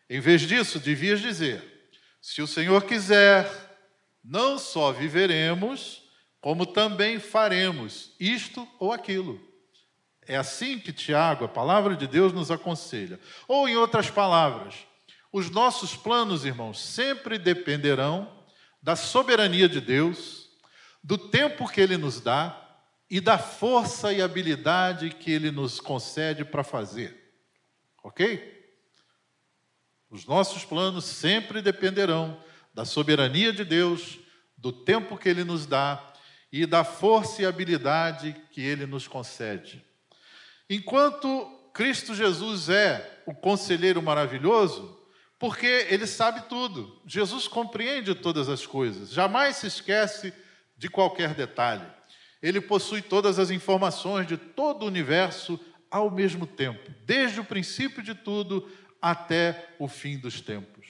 Em 0.07 0.21
vez 0.21 0.43
disso, 0.43 0.79
devias 0.79 1.23
dizer: 1.23 1.89
se 2.21 2.43
o 2.43 2.47
Senhor 2.47 2.85
quiser, 2.85 3.51
não 4.23 4.59
só 4.59 4.93
viveremos, 4.93 6.03
como 6.43 6.67
também 6.67 7.19
faremos 7.19 8.15
isto 8.21 8.69
ou 8.79 8.93
aquilo. 8.93 9.46
É 10.27 10.37
assim 10.37 10.79
que 10.79 10.93
Tiago, 10.93 11.45
a 11.45 11.49
palavra 11.49 11.95
de 11.95 12.07
Deus, 12.07 12.33
nos 12.33 12.51
aconselha. 12.51 13.21
Ou, 13.47 13.69
em 13.69 13.77
outras 13.77 14.11
palavras, 14.11 14.75
os 15.33 15.51
nossos 15.51 15.95
planos, 15.95 16.45
irmãos, 16.45 16.81
sempre 16.81 17.39
dependerão 17.39 18.45
da 18.83 18.97
soberania 18.97 19.69
de 19.69 19.81
Deus, 19.81 20.49
do 21.03 21.17
tempo 21.17 21.69
que 21.69 21.81
Ele 21.81 21.97
nos 21.97 22.21
dá 22.21 22.61
e 23.09 23.21
da 23.21 23.39
força 23.39 24.13
e 24.13 24.21
habilidade 24.21 25.11
que 25.11 25.31
Ele 25.31 25.51
nos 25.51 25.81
concede 25.81 26.45
para 26.45 26.65
fazer. 26.65 27.33
Ok? 28.03 28.55
Os 30.11 30.27
nossos 30.27 30.65
planos 30.65 31.05
sempre 31.05 31.63
dependerão 31.63 32.41
da 32.75 32.85
soberania 32.85 33.53
de 33.53 33.65
Deus, 33.65 34.19
do 34.57 34.73
tempo 34.73 35.17
que 35.17 35.29
Ele 35.29 35.45
nos 35.45 35.67
dá 35.67 36.13
e 36.51 36.67
da 36.67 36.85
força 36.85 37.43
e 37.43 37.47
habilidade 37.47 38.35
que 38.51 38.61
Ele 38.61 38.87
nos 38.87 39.07
concede. 39.07 39.85
Enquanto 40.69 41.47
Cristo 41.73 42.15
Jesus 42.15 42.69
é 42.69 43.23
o 43.27 43.35
conselheiro 43.35 44.03
maravilhoso, 44.03 44.99
porque 45.39 45.87
Ele 45.91 46.07
sabe 46.07 46.49
tudo, 46.49 47.01
Jesus 47.07 47.47
compreende 47.47 48.15
todas 48.15 48.49
as 48.49 48.67
coisas, 48.67 49.11
jamais 49.11 49.57
se 49.57 49.67
esquece 49.67 50.33
de 50.77 50.89
qualquer 50.89 51.35
detalhe. 51.35 51.87
Ele 52.43 52.61
possui 52.61 53.03
todas 53.03 53.39
as 53.39 53.51
informações 53.51 54.27
de 54.27 54.37
todo 54.37 54.83
o 54.83 54.87
universo 54.87 55.59
ao 55.91 56.11
mesmo 56.11 56.47
tempo, 56.47 56.91
desde 57.05 57.41
o 57.41 57.45
princípio 57.45 58.03
de 58.03 58.15
tudo 58.15 58.69
até 59.01 59.69
o 59.79 59.89
fim 59.89 60.19
dos 60.19 60.41
tempos. 60.41 60.87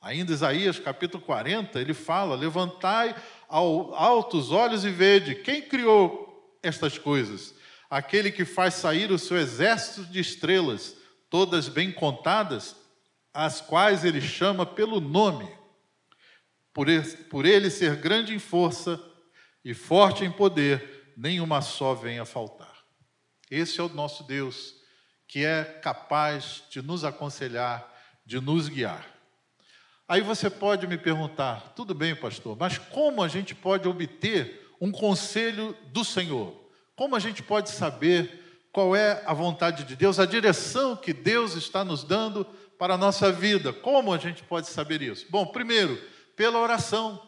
Ainda 0.00 0.32
Isaías 0.32 0.78
capítulo 0.78 1.22
40, 1.24 1.80
ele 1.80 1.94
fala: 1.94 2.36
Levantai 2.36 3.14
ao 3.48 3.94
alto 3.94 4.36
os 4.36 4.50
olhos 4.50 4.84
e 4.84 4.90
vede 4.90 5.34
quem 5.34 5.62
criou 5.62 6.58
estas 6.62 6.98
coisas. 6.98 7.54
Aquele 7.88 8.32
que 8.32 8.44
faz 8.44 8.74
sair 8.74 9.10
o 9.10 9.18
seu 9.18 9.36
exército 9.36 10.04
de 10.06 10.20
estrelas, 10.20 10.96
todas 11.30 11.68
bem 11.68 11.92
contadas, 11.92 12.76
as 13.32 13.60
quais 13.60 14.04
ele 14.04 14.20
chama 14.20 14.64
pelo 14.64 15.00
nome, 15.00 15.48
por 16.72 17.46
ele 17.46 17.70
ser 17.70 17.96
grande 17.96 18.34
em 18.34 18.38
força 18.38 19.00
e 19.64 19.74
forte 19.74 20.24
em 20.24 20.30
poder, 20.30 21.12
nenhuma 21.16 21.62
só 21.62 21.94
venha 21.94 22.22
a 22.22 22.26
faltar. 22.26 22.74
Esse 23.50 23.80
é 23.80 23.82
o 23.82 23.88
nosso 23.88 24.24
Deus, 24.24 24.74
que 25.26 25.44
é 25.44 25.64
capaz 25.64 26.64
de 26.70 26.82
nos 26.82 27.04
aconselhar, 27.04 27.92
de 28.24 28.40
nos 28.40 28.68
guiar. 28.68 29.06
Aí 30.06 30.20
você 30.20 30.50
pode 30.50 30.86
me 30.86 30.98
perguntar, 30.98 31.72
tudo 31.74 31.94
bem, 31.94 32.14
pastor, 32.14 32.56
mas 32.58 32.78
como 32.78 33.22
a 33.22 33.28
gente 33.28 33.54
pode 33.54 33.88
obter 33.88 34.74
um 34.80 34.92
conselho 34.92 35.76
do 35.92 36.04
Senhor? 36.04 36.63
Como 36.96 37.16
a 37.16 37.18
gente 37.18 37.42
pode 37.42 37.70
saber 37.70 38.66
qual 38.72 38.94
é 38.94 39.22
a 39.26 39.32
vontade 39.32 39.84
de 39.84 39.96
Deus, 39.96 40.18
a 40.18 40.26
direção 40.26 40.96
que 40.96 41.12
Deus 41.12 41.54
está 41.54 41.84
nos 41.84 42.04
dando 42.04 42.44
para 42.78 42.94
a 42.94 42.98
nossa 42.98 43.30
vida? 43.30 43.72
Como 43.72 44.12
a 44.12 44.18
gente 44.18 44.42
pode 44.42 44.68
saber 44.68 45.02
isso? 45.02 45.26
Bom, 45.30 45.46
primeiro, 45.46 46.00
pela 46.36 46.58
oração. 46.58 47.20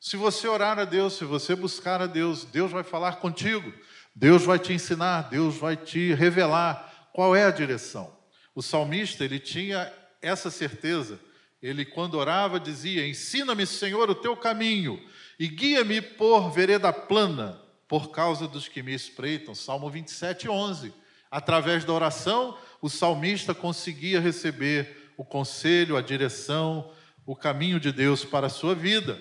Se 0.00 0.16
você 0.16 0.46
orar 0.46 0.78
a 0.78 0.84
Deus, 0.84 1.14
se 1.14 1.24
você 1.24 1.54
buscar 1.54 2.00
a 2.00 2.06
Deus, 2.06 2.44
Deus 2.44 2.70
vai 2.70 2.82
falar 2.82 3.16
contigo, 3.16 3.72
Deus 4.14 4.44
vai 4.44 4.58
te 4.58 4.72
ensinar, 4.72 5.28
Deus 5.28 5.56
vai 5.56 5.76
te 5.76 6.14
revelar 6.14 7.10
qual 7.12 7.34
é 7.34 7.44
a 7.44 7.50
direção. 7.50 8.14
O 8.54 8.62
salmista, 8.62 9.24
ele 9.24 9.38
tinha 9.38 9.92
essa 10.22 10.50
certeza. 10.50 11.20
Ele, 11.62 11.84
quando 11.84 12.14
orava, 12.14 12.60
dizia: 12.60 13.06
Ensina-me, 13.06 13.66
Senhor, 13.66 14.08
o 14.10 14.14
teu 14.14 14.36
caminho 14.36 15.02
e 15.38 15.48
guia-me 15.48 16.00
por 16.00 16.50
vereda 16.50 16.92
plana, 16.92 17.60
por 17.88 18.10
causa 18.10 18.48
dos 18.48 18.68
que 18.68 18.82
me 18.82 18.94
espreitam. 18.94 19.54
Salmo 19.54 19.88
27, 19.90 20.48
11. 20.48 20.92
Através 21.30 21.84
da 21.84 21.92
oração, 21.92 22.56
o 22.80 22.88
salmista 22.88 23.54
conseguia 23.54 24.20
receber 24.20 25.12
o 25.16 25.24
conselho, 25.24 25.96
a 25.96 26.00
direção, 26.00 26.90
o 27.24 27.34
caminho 27.34 27.80
de 27.80 27.90
Deus 27.90 28.24
para 28.24 28.46
a 28.46 28.50
sua 28.50 28.74
vida. 28.74 29.20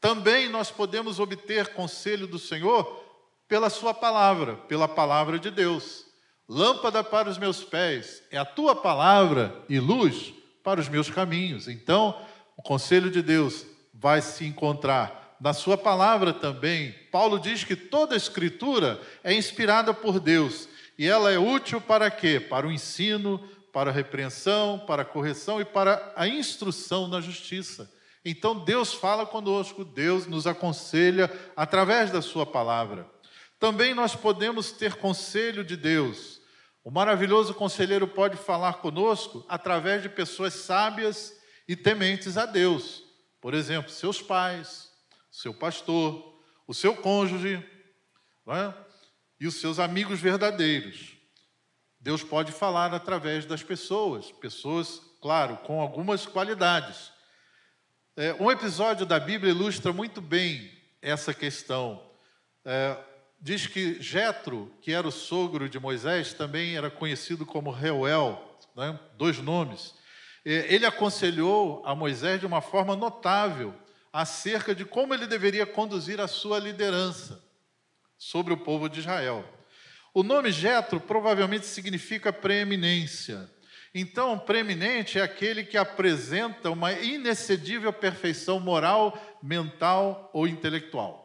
Também 0.00 0.48
nós 0.48 0.70
podemos 0.70 1.20
obter 1.20 1.68
conselho 1.68 2.26
do 2.26 2.38
Senhor 2.38 3.00
pela 3.46 3.70
Sua 3.70 3.94
palavra, 3.94 4.56
pela 4.56 4.88
palavra 4.88 5.38
de 5.38 5.50
Deus. 5.50 6.04
Lâmpada 6.48 7.04
para 7.04 7.30
os 7.30 7.38
meus 7.38 7.62
pés 7.62 8.22
é 8.30 8.36
a 8.36 8.44
tua 8.44 8.74
palavra 8.74 9.54
e 9.68 9.78
luz 9.78 10.32
para 10.64 10.80
os 10.80 10.88
meus 10.88 11.08
caminhos. 11.08 11.68
Então, 11.68 12.20
o 12.56 12.62
conselho 12.62 13.10
de 13.10 13.22
Deus 13.22 13.64
vai 13.94 14.20
se 14.20 14.44
encontrar 14.44 15.21
na 15.42 15.52
Sua 15.52 15.76
palavra 15.76 16.32
também. 16.32 16.92
Paulo 17.10 17.36
diz 17.36 17.64
que 17.64 17.74
toda 17.74 18.14
Escritura 18.14 19.00
é 19.24 19.34
inspirada 19.34 19.92
por 19.92 20.20
Deus 20.20 20.68
e 20.96 21.08
ela 21.08 21.32
é 21.32 21.38
útil 21.38 21.80
para 21.80 22.08
quê? 22.12 22.38
Para 22.38 22.64
o 22.64 22.70
ensino, 22.70 23.38
para 23.72 23.90
a 23.90 23.92
repreensão, 23.92 24.78
para 24.86 25.02
a 25.02 25.04
correção 25.04 25.60
e 25.60 25.64
para 25.64 26.12
a 26.14 26.28
instrução 26.28 27.08
na 27.08 27.20
justiça. 27.20 27.92
Então 28.24 28.64
Deus 28.64 28.94
fala 28.94 29.26
conosco, 29.26 29.84
Deus 29.84 30.28
nos 30.28 30.46
aconselha 30.46 31.28
através 31.56 32.12
da 32.12 32.22
Sua 32.22 32.46
palavra. 32.46 33.10
Também 33.58 33.94
nós 33.94 34.14
podemos 34.14 34.70
ter 34.70 34.94
conselho 34.94 35.64
de 35.64 35.76
Deus. 35.76 36.40
O 36.84 36.90
maravilhoso 36.90 37.52
conselheiro 37.52 38.06
pode 38.06 38.36
falar 38.36 38.74
conosco 38.74 39.44
através 39.48 40.02
de 40.02 40.08
pessoas 40.08 40.54
sábias 40.54 41.36
e 41.66 41.74
tementes 41.74 42.38
a 42.38 42.46
Deus. 42.46 43.02
Por 43.40 43.54
exemplo, 43.54 43.90
seus 43.90 44.22
pais, 44.22 44.91
seu 45.32 45.54
pastor, 45.54 46.40
o 46.66 46.74
seu 46.74 46.94
cônjuge 46.94 47.56
é? 48.48 48.74
e 49.40 49.46
os 49.46 49.54
seus 49.54 49.78
amigos 49.78 50.20
verdadeiros. 50.20 51.16
Deus 51.98 52.22
pode 52.22 52.52
falar 52.52 52.92
através 52.92 53.46
das 53.46 53.62
pessoas, 53.62 54.30
pessoas, 54.30 55.00
claro, 55.20 55.56
com 55.58 55.80
algumas 55.80 56.26
qualidades 56.26 57.10
É, 58.14 58.34
um 58.34 58.50
episódio 58.50 59.06
da 59.06 59.18
Bíblia 59.18 59.52
ilustra 59.52 59.90
muito 59.90 60.20
bem 60.20 60.70
essa 61.00 61.32
questão. 61.32 62.12
É, 62.62 62.94
diz 63.40 63.66
que 63.66 64.02
Jetro, 64.02 64.70
que 64.82 64.92
era 64.92 65.08
o 65.08 65.10
sogro 65.10 65.66
de 65.66 65.80
Moisés, 65.80 66.34
também 66.34 66.76
era 66.76 66.90
conhecido 66.90 67.46
como 67.46 67.70
Reuel, 67.70 68.38
né? 68.76 69.00
dois 69.16 69.38
nomes. 69.38 69.94
É, 70.44 70.74
ele 70.74 70.84
aconselhou 70.84 71.82
a 71.86 71.94
Moisés 71.94 72.38
de 72.38 72.44
uma 72.44 72.60
forma 72.60 72.94
notável 72.94 73.74
acerca 74.12 74.74
de 74.74 74.84
como 74.84 75.14
ele 75.14 75.26
deveria 75.26 75.64
conduzir 75.64 76.20
a 76.20 76.28
sua 76.28 76.58
liderança 76.58 77.42
sobre 78.18 78.52
o 78.52 78.58
povo 78.58 78.88
de 78.88 79.00
Israel. 79.00 79.44
O 80.12 80.22
nome 80.22 80.52
Jetro 80.52 81.00
provavelmente 81.00 81.66
significa 81.66 82.32
preeminência. 82.32 83.50
Então, 83.94 84.38
preeminente 84.38 85.18
é 85.18 85.22
aquele 85.22 85.64
que 85.64 85.76
apresenta 85.76 86.70
uma 86.70 86.92
inexcedível 86.92 87.92
perfeição 87.92 88.60
moral, 88.60 89.18
mental 89.42 90.30
ou 90.32 90.46
intelectual. 90.46 91.22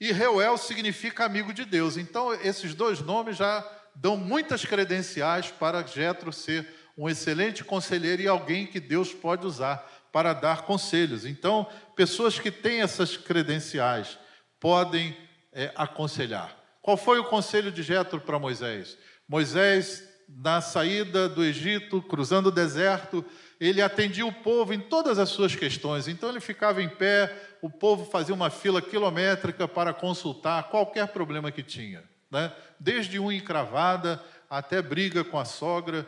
E 0.00 0.12
Reuel 0.12 0.56
significa 0.56 1.24
amigo 1.24 1.52
de 1.52 1.64
Deus. 1.64 1.96
Então, 1.96 2.32
esses 2.34 2.74
dois 2.74 3.00
nomes 3.00 3.36
já 3.36 3.66
dão 3.94 4.16
muitas 4.16 4.64
credenciais 4.64 5.50
para 5.50 5.84
Jetro 5.84 6.32
ser 6.32 6.66
um 6.98 7.08
excelente 7.08 7.62
conselheiro 7.62 8.20
e 8.20 8.26
alguém 8.26 8.66
que 8.66 8.80
Deus 8.80 9.14
pode 9.14 9.46
usar 9.46 9.88
para 10.12 10.32
dar 10.32 10.62
conselhos. 10.62 11.24
Então, 11.24 11.64
pessoas 11.94 12.40
que 12.40 12.50
têm 12.50 12.82
essas 12.82 13.16
credenciais 13.16 14.18
podem 14.58 15.16
é, 15.52 15.70
aconselhar. 15.76 16.56
Qual 16.82 16.96
foi 16.96 17.20
o 17.20 17.24
conselho 17.24 17.70
de 17.70 17.84
Jetro 17.84 18.20
para 18.20 18.38
Moisés? 18.38 18.98
Moisés, 19.28 20.02
na 20.28 20.60
saída 20.60 21.28
do 21.28 21.44
Egito, 21.44 22.02
cruzando 22.02 22.46
o 22.46 22.52
deserto, 22.52 23.24
ele 23.60 23.80
atendia 23.80 24.26
o 24.26 24.32
povo 24.32 24.74
em 24.74 24.80
todas 24.80 25.20
as 25.20 25.28
suas 25.28 25.54
questões. 25.54 26.08
Então 26.08 26.28
ele 26.28 26.40
ficava 26.40 26.82
em 26.82 26.88
pé, 26.88 27.32
o 27.62 27.70
povo 27.70 28.10
fazia 28.10 28.34
uma 28.34 28.50
fila 28.50 28.82
quilométrica 28.82 29.68
para 29.68 29.94
consultar 29.94 30.68
qualquer 30.68 31.06
problema 31.08 31.52
que 31.52 31.62
tinha, 31.62 32.02
né? 32.28 32.52
Desde 32.80 33.20
unha 33.20 33.38
encravada 33.38 34.20
até 34.50 34.80
briga 34.82 35.22
com 35.22 35.38
a 35.38 35.44
sogra, 35.44 36.06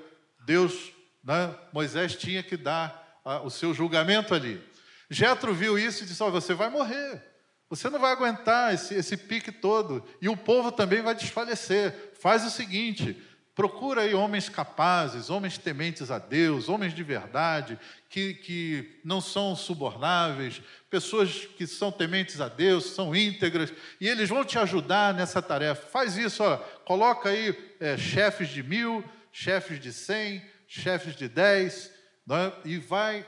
Deus, 0.51 0.91
né? 1.23 1.55
Moisés 1.73 2.17
tinha 2.17 2.43
que 2.43 2.57
dar 2.57 3.21
ah, 3.25 3.41
o 3.43 3.51
seu 3.51 3.73
julgamento 3.73 4.35
ali. 4.35 4.61
Jetro 5.09 5.55
viu 5.55 5.79
isso 5.79 6.03
e 6.03 6.07
disse: 6.09 6.21
oh, 6.25 6.31
você 6.33 6.55
vai 6.55 6.69
morrer. 6.69 7.23
Você 7.69 7.89
não 7.89 8.01
vai 8.01 8.11
aguentar 8.11 8.75
esse, 8.75 8.97
esse 8.97 9.17
pique 9.17 9.53
todo. 9.53 10.05
E 10.21 10.29
o 10.29 10.37
povo 10.37 10.73
também 10.73 11.03
vai 11.03 11.15
desfalecer. 11.15 12.15
Faz 12.21 12.45
o 12.45 12.51
seguinte: 12.51 13.17
procura 13.55 14.03
aí 14.03 14.13
homens 14.13 14.49
capazes, 14.49 15.31
homens 15.31 15.57
tementes 15.57 16.11
a 16.11 16.19
Deus, 16.19 16.69
homens 16.69 16.93
de 16.93 17.05
verdade, 17.05 17.79
que, 18.09 18.35
que 18.35 19.01
não 19.05 19.21
são 19.21 19.55
subornáveis, 19.55 20.61
pessoas 20.91 21.47
que 21.57 21.65
são 21.65 21.93
tementes 21.93 22.41
a 22.41 22.49
Deus, 22.49 22.87
são 22.87 23.15
íntegras, 23.15 23.73
e 24.01 24.09
eles 24.09 24.29
vão 24.29 24.45
te 24.45 24.59
ajudar 24.59 25.15
nessa 25.15 25.41
tarefa. 25.41 25.87
Faz 25.87 26.17
isso, 26.17 26.43
ó, 26.43 26.57
coloca 26.85 27.29
aí 27.29 27.57
é, 27.79 27.97
chefes 27.97 28.49
de 28.49 28.65
mil, 28.65 29.05
chefes 29.33 29.81
de 29.81 29.93
cem, 29.93 30.43
chefes 30.67 31.17
de 31.17 31.29
dez, 31.29 31.93
é? 32.31 32.53
e 32.65 32.79
vai 32.79 33.27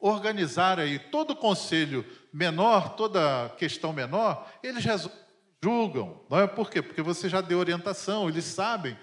organizar 0.00 0.78
aí 0.78 0.98
todo 0.98 1.34
conselho 1.34 2.04
menor, 2.32 2.94
toda 2.94 3.48
questão 3.58 3.92
menor, 3.92 4.48
eles 4.62 4.84
julgam. 5.62 6.24
Não 6.30 6.40
é? 6.40 6.46
Por 6.46 6.70
quê? 6.70 6.80
Porque 6.80 7.02
você 7.02 7.28
já 7.28 7.40
deu 7.40 7.58
orientação, 7.58 8.28
eles 8.28 8.44
sabem 8.44 8.96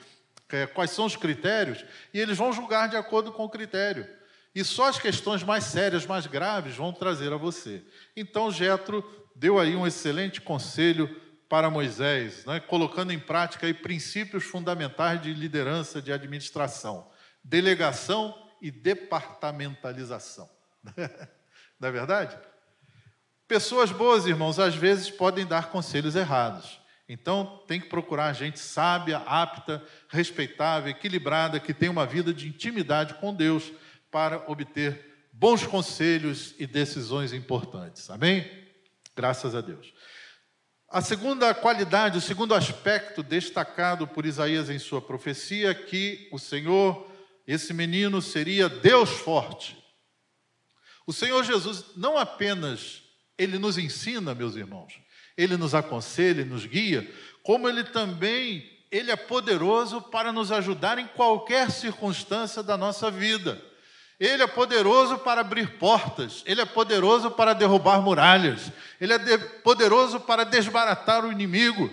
é, 0.50 0.66
quais 0.66 0.92
são 0.92 1.06
os 1.06 1.16
critérios 1.16 1.84
e 2.14 2.20
eles 2.20 2.38
vão 2.38 2.54
julgar 2.54 2.88
de 2.88 2.96
acordo 2.96 3.32
com 3.32 3.44
o 3.44 3.50
critério. 3.50 4.08
E 4.54 4.64
só 4.64 4.88
as 4.88 4.98
questões 4.98 5.44
mais 5.44 5.66
sérias, 5.66 6.06
mais 6.06 6.28
graves, 6.28 6.78
vão 6.78 6.94
trazer 6.94 7.34
a 7.34 7.38
você. 7.38 7.84
Então, 8.16 8.50
Jetro 8.50 9.04
deu 9.36 9.60
aí 9.60 9.76
um 9.76 9.86
excelente 9.86 10.40
conselho 10.40 11.14
para 11.50 11.70
Moisés, 11.70 12.46
né? 12.46 12.60
colocando 12.60 13.12
em 13.12 13.20
prática 13.20 13.68
aí 13.68 13.74
princípios 13.74 14.44
fundamentais 14.44 15.22
de 15.22 15.34
liderança, 15.34 16.02
de 16.02 16.12
administração, 16.12 17.10
delegação 17.44 18.36
e 18.62 18.72
departamentalização. 18.72 20.50
Não 21.80 21.90
é 21.90 21.92
verdade? 21.92 22.38
Pessoas 23.48 23.92
boas, 23.92 24.26
irmãos, 24.26 24.60
às 24.60 24.76
vezes 24.76 25.12
podem 25.12 25.46
dar 25.46 25.70
conselhos 25.70 26.16
errados. 26.16 26.82
Então, 27.08 27.64
tem 27.68 27.80
que 27.80 27.88
procurar 27.88 28.34
gente 28.34 28.60
sábia, 28.60 29.18
apta, 29.18 29.84
respeitável, 30.10 30.90
equilibrada, 30.90 31.60
que 31.60 31.74
tem 31.74 31.88
uma 31.88 32.06
vida 32.06 32.34
de 32.34 32.48
intimidade 32.48 33.14
com 33.16 33.34
Deus 33.34 33.72
para 34.10 34.50
obter 34.50 35.28
bons 35.32 35.68
conselhos 35.68 36.56
e 36.58 36.66
decisões 36.66 37.34
importantes. 37.34 38.10
Amém? 38.10 38.50
Graças 39.16 39.54
a 39.54 39.62
Deus. 39.62 39.94
A 40.96 41.02
segunda 41.02 41.54
qualidade, 41.54 42.18
o 42.18 42.22
segundo 42.22 42.56
aspecto 42.56 43.22
destacado 43.22 44.08
por 44.08 44.26
Isaías 44.26 44.70
em 44.70 44.80
sua 44.80 45.02
profecia, 45.02 45.72
é 45.72 45.74
que 45.74 46.30
o 46.32 46.40
Senhor, 46.40 47.12
esse 47.46 47.74
menino, 47.74 48.22
seria 48.22 48.70
Deus 48.70 49.10
forte. 49.10 49.78
O 51.06 51.12
Senhor 51.12 51.44
Jesus 51.44 51.84
não 51.98 52.18
apenas 52.18 53.02
ele 53.38 53.60
nos 53.60 53.78
ensina, 53.78 54.34
meus 54.34 54.56
irmãos, 54.56 54.94
ele 55.36 55.58
nos 55.58 55.76
aconselha, 55.76 56.40
ele 56.40 56.50
nos 56.50 56.66
guia, 56.66 57.14
como 57.44 57.68
ele 57.68 57.84
também 57.84 58.66
ele 58.90 59.12
é 59.12 59.18
poderoso 59.18 60.02
para 60.02 60.32
nos 60.32 60.50
ajudar 60.50 60.98
em 60.98 61.08
qualquer 61.08 61.72
circunstância 61.72 62.64
da 62.64 62.78
nossa 62.78 63.12
vida. 63.12 63.62
Ele 64.20 64.44
é 64.44 64.48
poderoso 64.48 65.18
para 65.18 65.42
abrir 65.42 65.78
portas, 65.78 66.42
ele 66.46 66.62
é 66.62 66.66
poderoso 66.66 67.32
para 67.32 67.54
derrubar 67.54 68.02
muralhas, 68.02 68.72
ele 69.00 69.14
é 69.14 69.38
poderoso 69.38 70.20
para 70.20 70.46
desbaratar 70.46 71.26
o 71.26 71.32
inimigo. 71.32 71.92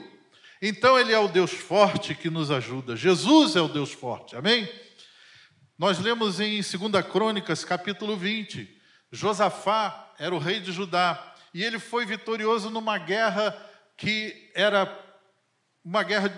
Então, 0.61 0.97
ele 0.97 1.13
é 1.13 1.19
o 1.19 1.27
Deus 1.27 1.51
forte 1.51 2.15
que 2.15 2.31
nos 2.31 2.51
ajuda. 2.51 2.95
Jesus 2.95 3.57
é 3.57 3.61
o 3.61 3.67
Deus 3.67 3.93
forte, 3.93 4.37
amém? 4.37 4.71
Nós 5.77 5.99
lemos 5.99 6.39
em 6.39 6.61
2 6.61 7.05
Crônicas, 7.11 7.65
capítulo 7.65 8.17
20, 8.17 8.81
Josafá 9.11 10.15
era 10.17 10.33
o 10.33 10.39
rei 10.39 10.61
de 10.61 10.71
Judá, 10.71 11.35
e 11.53 11.65
ele 11.65 11.81
foi 11.81 12.07
vitorioso 12.07 12.71
numa 12.71 12.97
guerra 12.99 13.57
que 13.97 14.51
era 14.55 14.97
uma 15.85 16.05
guerra 16.05 16.33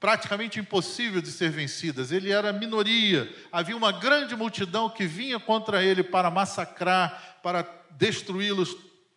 praticamente 0.00 0.58
impossível 0.58 1.20
de 1.20 1.30
ser 1.30 1.50
vencida. 1.50 2.02
Ele 2.14 2.32
era 2.32 2.52
minoria, 2.52 3.32
havia 3.52 3.76
uma 3.76 3.92
grande 3.92 4.34
multidão 4.34 4.88
que 4.88 5.06
vinha 5.06 5.38
contra 5.38 5.84
ele 5.84 6.02
para 6.02 6.30
massacrar, 6.30 7.38
para 7.42 7.62
destruí-los 7.90 8.74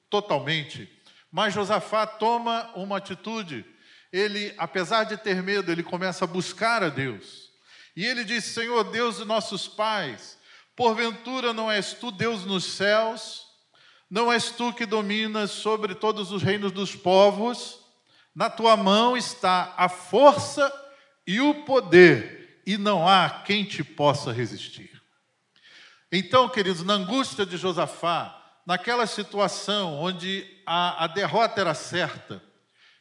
totalmente. 0.10 0.90
Mas 1.32 1.54
Josafá 1.54 2.06
toma 2.06 2.70
uma 2.76 2.98
atitude. 2.98 3.66
Ele, 4.12 4.54
apesar 4.58 5.06
de 5.06 5.18
ter 5.18 5.42
medo, 5.42 5.72
ele 5.72 5.82
começa 5.82 6.26
a 6.26 6.28
buscar 6.28 6.84
a 6.84 6.90
Deus. 6.90 7.50
E 7.96 8.06
ele 8.06 8.24
diz: 8.26 8.44
Senhor 8.44 8.84
Deus 8.92 9.18
de 9.18 9.26
nossos 9.26 9.68
pais, 9.68 10.38
porventura 10.76 11.54
não 11.54 11.72
és 11.72 11.94
tu 11.94 12.12
Deus 12.12 12.46
nos 12.46 12.66
céus? 12.66 13.42
Não 14.10 14.32
és 14.32 14.52
tu 14.52 14.72
que 14.74 14.86
dominas 14.86 15.50
sobre 15.50 15.96
todos 15.96 16.32
os 16.32 16.44
reinos 16.44 16.72
dos 16.72 16.96
povos? 16.96 17.83
Na 18.36 18.50
tua 18.50 18.76
mão 18.76 19.16
está 19.16 19.74
a 19.78 19.88
força 19.88 20.72
e 21.26 21.40
o 21.40 21.64
poder, 21.66 22.62
e 22.66 22.78
não 22.78 23.08
há 23.08 23.30
quem 23.30 23.64
te 23.64 23.84
possa 23.84 24.32
resistir. 24.32 25.02
Então, 26.12 26.50
queridos, 26.50 26.84
na 26.84 26.94
angústia 26.94 27.46
de 27.46 27.58
Josafá, 27.58 28.40
naquela 28.66 29.06
situação 29.06 29.96
onde 30.00 30.46
a, 30.66 31.06
a 31.06 31.08
derrota 31.08 31.62
era 31.62 31.74
certa, 31.74 32.42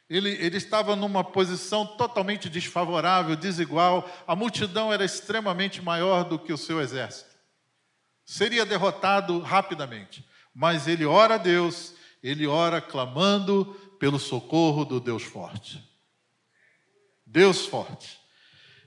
ele, 0.09 0.29
ele 0.31 0.57
estava 0.57 0.95
numa 0.95 1.23
posição 1.23 1.85
totalmente 1.85 2.49
desfavorável, 2.49 3.35
desigual, 3.35 4.09
a 4.27 4.35
multidão 4.35 4.91
era 4.93 5.03
extremamente 5.03 5.81
maior 5.81 6.23
do 6.23 6.37
que 6.37 6.53
o 6.53 6.57
seu 6.57 6.81
exército. 6.81 7.31
Seria 8.25 8.65
derrotado 8.65 9.39
rapidamente 9.39 10.23
mas 10.53 10.87
ele 10.87 11.05
ora 11.05 11.35
a 11.35 11.37
Deus, 11.37 11.95
ele 12.21 12.45
ora 12.45 12.79
clamando 12.79 13.75
pelo 13.99 14.19
socorro 14.19 14.85
do 14.85 14.99
Deus 14.99 15.23
forte. 15.23 15.83
Deus 17.25 17.65
forte. 17.65 18.19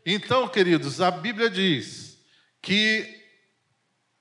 Então, 0.04 0.48
queridos, 0.48 1.00
a 1.00 1.10
Bíblia 1.10 1.50
diz 1.50 2.18
que 2.62 3.22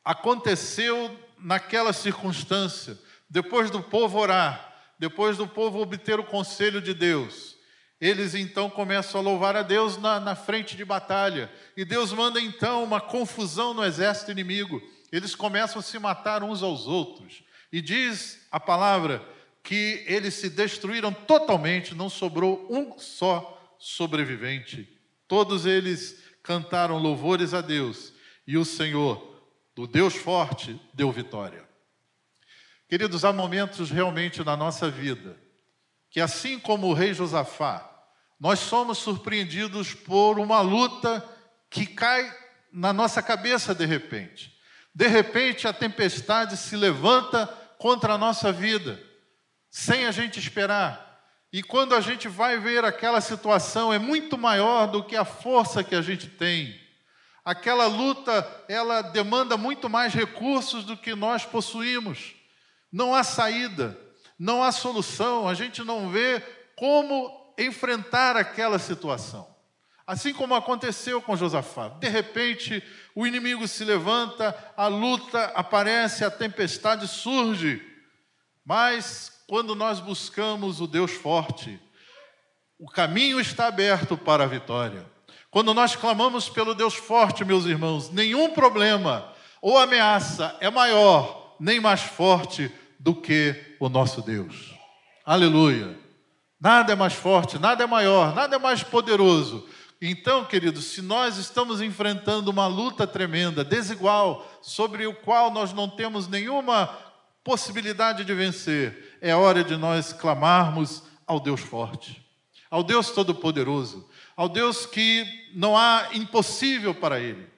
aconteceu 0.03 1.17
naquela 1.37 1.93
circunstância, 1.93 2.97
depois 3.29 3.69
do 3.69 3.81
povo 3.81 4.17
orar, 4.17 4.93
depois 4.97 5.37
do 5.37 5.47
povo 5.47 5.79
obter 5.79 6.19
o 6.19 6.23
conselho 6.23 6.81
de 6.81 6.93
Deus, 6.93 7.55
eles 7.99 8.33
então 8.33 8.69
começam 8.69 9.19
a 9.19 9.23
louvar 9.23 9.55
a 9.55 9.61
Deus 9.61 9.97
na, 9.97 10.19
na 10.19 10.35
frente 10.35 10.75
de 10.75 10.85
batalha, 10.85 11.51
e 11.75 11.85
Deus 11.85 12.11
manda 12.13 12.39
então 12.39 12.83
uma 12.83 13.01
confusão 13.01 13.73
no 13.73 13.83
exército 13.83 14.31
inimigo 14.31 14.81
eles 15.11 15.33
começam 15.33 15.79
a 15.79 15.81
se 15.81 15.97
matar 15.97 16.43
uns 16.43 16.61
aos 16.61 16.87
outros. 16.87 17.43
E 17.71 17.81
diz 17.81 18.45
a 18.51 18.59
palavra 18.59 19.25
que 19.65 20.03
eles 20.05 20.35
se 20.35 20.47
destruíram 20.47 21.11
totalmente, 21.11 21.95
não 21.95 22.07
sobrou 22.07 22.67
um 22.69 22.99
só 22.99 23.75
sobrevivente. 23.79 24.87
Todos 25.27 25.65
eles 25.65 26.23
cantaram 26.43 26.99
louvores 26.99 27.51
a 27.51 27.61
Deus, 27.61 28.13
e 28.45 28.59
o 28.59 28.63
Senhor, 28.63 29.43
do 29.75 29.87
Deus 29.87 30.13
forte, 30.13 30.79
deu 30.93 31.11
vitória. 31.11 31.67
Queridos, 32.87 33.25
há 33.25 33.33
momentos 33.33 33.89
realmente 33.89 34.43
na 34.43 34.55
nossa 34.55 34.89
vida 34.89 35.35
que, 36.11 36.21
assim 36.21 36.59
como 36.59 36.87
o 36.87 36.93
rei 36.93 37.15
Josafá, 37.15 37.91
nós 38.39 38.59
somos 38.59 38.99
surpreendidos 38.99 39.95
por 39.95 40.37
uma 40.37 40.61
luta 40.61 41.27
que 41.71 41.87
cai 41.87 42.31
na 42.71 42.93
nossa 42.93 43.19
cabeça 43.19 43.73
de 43.73 43.85
repente. 43.85 44.55
De 44.93 45.07
repente, 45.07 45.67
a 45.67 45.73
tempestade 45.73 46.55
se 46.55 46.75
levanta 46.75 47.47
contra 47.79 48.13
a 48.13 48.17
nossa 48.17 48.51
vida, 48.51 49.01
sem 49.75 50.05
a 50.05 50.11
gente 50.11 50.39
esperar. 50.39 51.19
E 51.51 51.61
quando 51.61 51.95
a 51.95 51.99
gente 51.99 52.29
vai 52.29 52.57
ver 52.57 52.85
aquela 52.85 53.19
situação, 53.19 53.91
é 53.91 53.99
muito 53.99 54.37
maior 54.37 54.87
do 54.87 55.03
que 55.03 55.17
a 55.17 55.25
força 55.25 55.83
que 55.83 55.93
a 55.93 56.01
gente 56.01 56.29
tem. 56.29 56.79
Aquela 57.43 57.85
luta, 57.85 58.49
ela 58.69 59.01
demanda 59.01 59.57
muito 59.57 59.89
mais 59.89 60.13
recursos 60.13 60.85
do 60.85 60.95
que 60.95 61.13
nós 61.13 61.43
possuímos. 61.43 62.35
Não 62.89 63.13
há 63.13 63.21
saída, 63.21 63.99
não 64.39 64.63
há 64.63 64.71
solução, 64.71 65.45
a 65.45 65.53
gente 65.53 65.83
não 65.83 66.09
vê 66.09 66.41
como 66.77 67.53
enfrentar 67.57 68.37
aquela 68.37 68.79
situação. 68.79 69.45
Assim 70.07 70.33
como 70.33 70.55
aconteceu 70.55 71.21
com 71.21 71.35
Josafá. 71.35 71.89
De 71.89 72.07
repente, 72.07 72.81
o 73.13 73.27
inimigo 73.27 73.67
se 73.67 73.83
levanta, 73.83 74.55
a 74.77 74.87
luta 74.87 75.51
aparece, 75.53 76.23
a 76.23 76.31
tempestade 76.31 77.09
surge. 77.09 77.85
Mas 78.63 79.34
quando 79.47 79.75
nós 79.75 79.99
buscamos 79.99 80.81
o 80.81 80.87
Deus 80.87 81.11
forte, 81.11 81.79
o 82.79 82.89
caminho 82.89 83.39
está 83.39 83.67
aberto 83.67 84.17
para 84.17 84.43
a 84.43 84.47
vitória. 84.47 85.05
Quando 85.49 85.73
nós 85.73 85.95
clamamos 85.95 86.49
pelo 86.49 86.75
Deus 86.75 86.95
forte, 86.95 87.45
meus 87.45 87.65
irmãos, 87.65 88.09
nenhum 88.09 88.51
problema 88.51 89.33
ou 89.61 89.77
ameaça 89.77 90.55
é 90.59 90.69
maior 90.69 91.55
nem 91.59 91.79
mais 91.79 92.01
forte 92.01 92.71
do 92.99 93.15
que 93.15 93.75
o 93.79 93.87
nosso 93.87 94.21
Deus. 94.21 94.73
Aleluia. 95.25 95.97
Nada 96.59 96.93
é 96.93 96.95
mais 96.95 97.13
forte, 97.13 97.57
nada 97.57 97.83
é 97.83 97.87
maior, 97.87 98.35
nada 98.35 98.55
é 98.55 98.59
mais 98.59 98.83
poderoso 98.83 99.65
então, 100.01 100.43
queridos, 100.43 100.85
se 100.85 101.01
nós 101.01 101.37
estamos 101.37 101.81
enfrentando 101.81 102.51
uma 102.51 102.67
luta 102.67 103.07
tremenda, 103.07 103.63
desigual, 103.63 104.59
sobre 104.61 105.07
o 105.07 105.15
qual 105.15 105.49
nós 105.51 105.73
não 105.73 105.89
temos 105.89 106.27
nenhuma 106.27 106.87
possibilidade 107.43 108.25
de 108.25 108.33
vencer, 108.33 109.14
é 109.25 109.35
hora 109.35 109.63
de 109.63 109.75
nós 109.75 110.13
clamarmos 110.13 111.01
ao 111.25 111.39
Deus 111.39 111.59
forte, 111.59 112.23
ao 112.69 112.83
Deus 112.83 113.09
todo-poderoso, 113.09 114.07
ao 114.35 114.47
Deus 114.47 114.85
que 114.85 115.25
não 115.51 115.75
há 115.75 116.09
impossível 116.13 116.93
para 116.93 117.19
ele. 117.19 117.49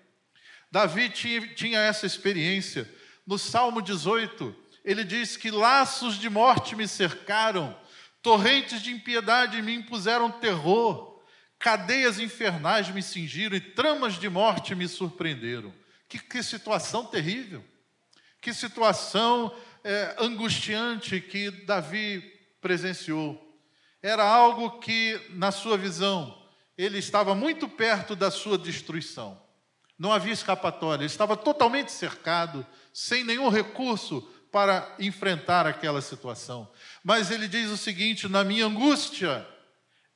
Davi 0.71 1.09
tinha, 1.09 1.79
essa 1.81 2.05
experiência. 2.05 2.89
No 3.25 3.37
Salmo 3.37 3.81
18, 3.81 4.55
ele 4.85 5.03
diz 5.03 5.35
que 5.35 5.51
laços 5.51 6.17
de 6.17 6.29
morte 6.29 6.73
me 6.73 6.87
cercaram, 6.87 7.77
torrentes 8.21 8.81
de 8.81 8.91
impiedade 8.91 9.61
me 9.61 9.75
impuseram 9.75 10.31
terror. 10.31 11.21
Cadeias 11.59 12.17
infernais 12.17 12.89
me 12.89 13.03
cingiram 13.03 13.57
e 13.57 13.59
tramas 13.59 14.17
de 14.17 14.29
morte 14.29 14.73
me 14.73 14.87
surpreenderam. 14.87 15.73
Que, 16.07 16.17
que 16.17 16.41
situação 16.41 17.03
terrível! 17.03 17.61
Que 18.39 18.53
situação 18.53 19.53
é, 19.83 20.15
angustiante 20.19 21.19
que 21.21 21.51
Davi 21.65 22.21
presenciou. 22.61 23.43
Era 24.01 24.23
algo 24.23 24.79
que, 24.79 25.19
na 25.31 25.51
sua 25.51 25.77
visão, 25.77 26.37
ele 26.77 26.97
estava 26.97 27.33
muito 27.33 27.67
perto 27.67 28.15
da 28.15 28.29
sua 28.29 28.57
destruição. 28.57 29.41
Não 29.97 30.13
havia 30.13 30.33
escapatória, 30.33 31.01
ele 31.01 31.11
estava 31.11 31.35
totalmente 31.35 31.91
cercado, 31.91 32.65
sem 32.93 33.23
nenhum 33.23 33.49
recurso 33.49 34.21
para 34.51 34.95
enfrentar 34.99 35.65
aquela 35.65 36.01
situação. 36.01 36.69
Mas 37.03 37.31
ele 37.31 37.47
diz 37.47 37.69
o 37.69 37.77
seguinte: 37.77 38.27
na 38.27 38.43
minha 38.43 38.65
angústia, 38.65 39.47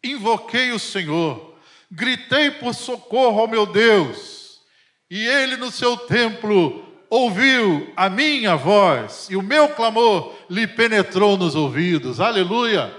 invoquei 0.03 0.71
o 0.71 0.79
Senhor, 0.79 1.57
gritei 1.89 2.51
por 2.51 2.75
socorro 2.75 3.41
ao 3.41 3.47
meu 3.47 3.65
Deus, 3.65 4.61
e 5.09 5.25
ele 5.25 5.57
no 5.57 5.71
seu 5.71 5.97
templo 5.97 6.90
ouviu 7.11 7.91
a 7.97 8.09
minha 8.09 8.55
voz, 8.55 9.27
e 9.29 9.35
o 9.35 9.41
meu 9.41 9.67
clamor 9.67 10.33
lhe 10.49 10.65
penetrou 10.65 11.35
nos 11.35 11.55
ouvidos. 11.55 12.21
Aleluia! 12.21 12.89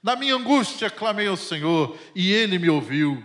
Na 0.00 0.14
minha 0.14 0.36
angústia 0.36 0.88
clamei 0.88 1.26
ao 1.26 1.36
Senhor, 1.36 1.98
e 2.14 2.32
ele 2.32 2.60
me 2.60 2.70
ouviu. 2.70 3.20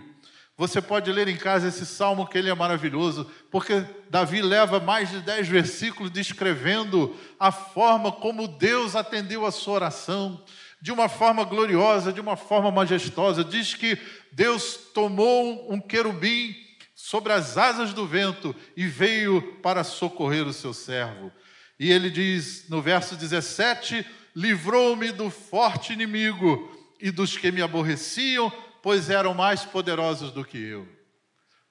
Você 0.58 0.82
pode 0.82 1.12
ler 1.12 1.28
em 1.28 1.36
casa 1.36 1.68
esse 1.68 1.86
salmo 1.86 2.26
que 2.26 2.36
ele 2.36 2.50
é 2.50 2.54
maravilhoso, 2.54 3.30
porque 3.52 3.84
Davi 4.10 4.42
leva 4.42 4.80
mais 4.80 5.10
de 5.10 5.20
dez 5.20 5.46
versículos 5.46 6.10
descrevendo 6.10 7.14
a 7.38 7.52
forma 7.52 8.10
como 8.10 8.48
Deus 8.48 8.96
atendeu 8.96 9.46
a 9.46 9.52
sua 9.52 9.74
oração 9.74 10.42
de 10.80 10.90
uma 10.90 11.08
forma 11.08 11.44
gloriosa, 11.44 12.12
de 12.12 12.20
uma 12.20 12.36
forma 12.36 12.70
majestosa. 12.72 13.44
Diz 13.44 13.74
que 13.74 13.96
Deus 14.32 14.76
tomou 14.92 15.72
um 15.72 15.80
querubim 15.80 16.65
sobre 17.06 17.32
as 17.32 17.56
asas 17.56 17.92
do 17.92 18.04
vento 18.04 18.52
e 18.76 18.84
veio 18.84 19.40
para 19.62 19.84
socorrer 19.84 20.44
o 20.44 20.52
seu 20.52 20.74
servo. 20.74 21.30
E 21.78 21.92
ele 21.92 22.10
diz 22.10 22.68
no 22.68 22.82
verso 22.82 23.14
17: 23.14 24.04
Livrou-me 24.34 25.12
do 25.12 25.30
forte 25.30 25.92
inimigo 25.92 26.68
e 27.00 27.12
dos 27.12 27.36
que 27.36 27.52
me 27.52 27.62
aborreciam, 27.62 28.50
pois 28.82 29.08
eram 29.08 29.34
mais 29.34 29.64
poderosos 29.64 30.32
do 30.32 30.44
que 30.44 30.58
eu. 30.58 30.88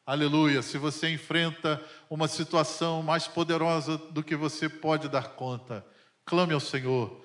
Aleluia. 0.06 0.62
Se 0.62 0.78
você 0.78 1.10
enfrenta 1.10 1.84
uma 2.10 2.30
situação 2.30 3.04
mais 3.04 3.28
poderosa 3.28 3.98
do 3.98 4.24
que 4.24 4.38
você 4.38 4.70
pode 4.70 5.10
dar 5.10 5.32
conta, 5.32 5.86
clame 6.24 6.54
ao 6.54 6.62
Senhor 6.62 7.25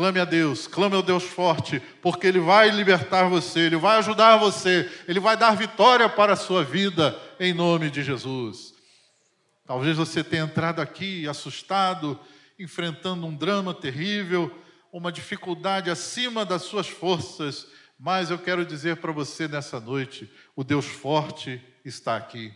Clame 0.00 0.18
a 0.18 0.24
Deus, 0.24 0.66
clame 0.66 0.96
ao 0.96 1.02
Deus 1.02 1.24
forte, 1.24 1.78
porque 2.00 2.26
Ele 2.26 2.40
vai 2.40 2.70
libertar 2.70 3.28
você, 3.28 3.60
Ele 3.60 3.76
vai 3.76 3.98
ajudar 3.98 4.38
você, 4.38 4.90
Ele 5.06 5.20
vai 5.20 5.36
dar 5.36 5.54
vitória 5.54 6.08
para 6.08 6.32
a 6.32 6.36
sua 6.36 6.64
vida, 6.64 7.20
em 7.38 7.52
nome 7.52 7.90
de 7.90 8.02
Jesus. 8.02 8.72
Talvez 9.66 9.98
você 9.98 10.24
tenha 10.24 10.44
entrado 10.44 10.80
aqui 10.80 11.28
assustado, 11.28 12.18
enfrentando 12.58 13.26
um 13.26 13.36
drama 13.36 13.74
terrível, 13.74 14.50
uma 14.90 15.12
dificuldade 15.12 15.90
acima 15.90 16.46
das 16.46 16.62
suas 16.62 16.88
forças, 16.88 17.66
mas 17.98 18.30
eu 18.30 18.38
quero 18.38 18.64
dizer 18.64 18.96
para 18.96 19.12
você 19.12 19.46
nessa 19.46 19.78
noite: 19.78 20.32
o 20.56 20.64
Deus 20.64 20.86
forte 20.86 21.62
está 21.84 22.16
aqui, 22.16 22.50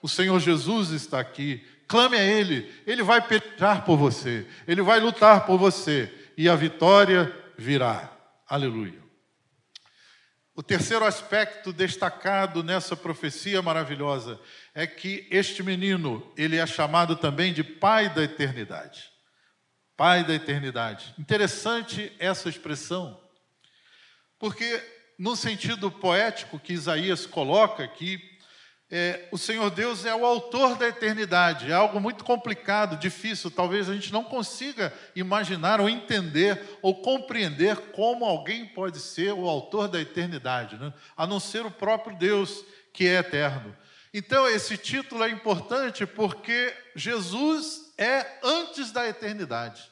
o 0.00 0.08
Senhor 0.08 0.40
Jesus 0.40 0.92
está 0.92 1.20
aqui. 1.20 1.62
Clame 1.86 2.16
a 2.16 2.24
Ele, 2.24 2.72
Ele 2.86 3.02
vai 3.02 3.20
pelejar 3.20 3.84
por 3.84 3.98
você, 3.98 4.46
Ele 4.66 4.80
vai 4.80 4.98
lutar 4.98 5.44
por 5.44 5.58
você 5.58 6.19
e 6.40 6.48
a 6.48 6.56
vitória 6.56 7.30
virá. 7.58 8.10
Aleluia. 8.48 8.98
O 10.54 10.62
terceiro 10.62 11.04
aspecto 11.04 11.70
destacado 11.70 12.62
nessa 12.62 12.96
profecia 12.96 13.60
maravilhosa 13.60 14.40
é 14.74 14.86
que 14.86 15.28
este 15.30 15.62
menino, 15.62 16.32
ele 16.38 16.56
é 16.56 16.66
chamado 16.66 17.14
também 17.14 17.52
de 17.52 17.62
pai 17.62 18.08
da 18.08 18.22
eternidade. 18.22 19.10
Pai 19.98 20.24
da 20.24 20.32
eternidade. 20.32 21.14
Interessante 21.18 22.10
essa 22.18 22.48
expressão, 22.48 23.20
porque 24.38 24.82
no 25.18 25.36
sentido 25.36 25.90
poético 25.90 26.58
que 26.58 26.72
Isaías 26.72 27.26
coloca 27.26 27.84
aqui, 27.84 28.18
é, 28.92 29.28
o 29.30 29.38
Senhor 29.38 29.70
Deus 29.70 30.04
é 30.04 30.12
o 30.12 30.26
autor 30.26 30.76
da 30.76 30.88
eternidade. 30.88 31.70
É 31.70 31.74
algo 31.74 32.00
muito 32.00 32.24
complicado, 32.24 32.98
difícil. 32.98 33.48
Talvez 33.48 33.88
a 33.88 33.94
gente 33.94 34.12
não 34.12 34.24
consiga 34.24 34.92
imaginar 35.14 35.80
ou 35.80 35.88
entender 35.88 36.78
ou 36.82 37.00
compreender 37.00 37.76
como 37.92 38.24
alguém 38.24 38.66
pode 38.66 38.98
ser 38.98 39.32
o 39.32 39.48
autor 39.48 39.86
da 39.86 40.00
eternidade, 40.00 40.76
né? 40.76 40.92
a 41.16 41.24
não 41.24 41.38
ser 41.38 41.64
o 41.64 41.70
próprio 41.70 42.16
Deus 42.16 42.64
que 42.92 43.06
é 43.06 43.18
eterno. 43.18 43.76
Então, 44.12 44.48
esse 44.48 44.76
título 44.76 45.22
é 45.22 45.30
importante 45.30 46.04
porque 46.04 46.74
Jesus 46.96 47.94
é 47.96 48.40
antes 48.42 48.90
da 48.90 49.06
eternidade. 49.06 49.88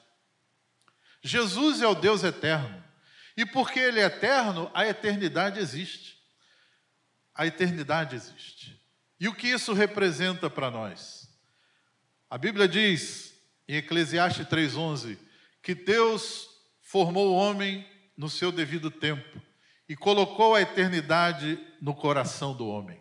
Jesus 1.23 1.83
é 1.83 1.87
o 1.87 1.95
Deus 1.95 2.25
eterno. 2.25 2.83
E 3.37 3.47
porque 3.47 3.79
Ele 3.79 4.01
é 4.01 4.07
eterno, 4.07 4.69
a 4.75 4.85
eternidade 4.89 5.61
existe. 5.61 6.19
A 7.33 7.47
eternidade 7.47 8.17
existe. 8.17 8.58
E 9.21 9.27
o 9.27 9.35
que 9.35 9.49
isso 9.49 9.73
representa 9.73 10.49
para 10.49 10.71
nós? 10.71 11.29
A 12.31 12.39
Bíblia 12.39 12.69
diz 12.69 13.35
em 13.67 13.77
Eclesiastes 13.77 14.47
3:11 14.47 15.19
que 15.63 15.75
Deus 15.75 16.49
formou 16.83 17.31
o 17.31 17.35
homem 17.35 17.87
no 18.17 18.31
seu 18.31 18.53
devido 18.53 18.91
tempo 18.91 19.43
e 19.89 19.97
colocou 19.97 20.55
a 20.55 20.61
eternidade 20.61 21.59
no 21.81 21.95
coração 21.95 22.55
do 22.55 22.69
homem, 22.69 23.01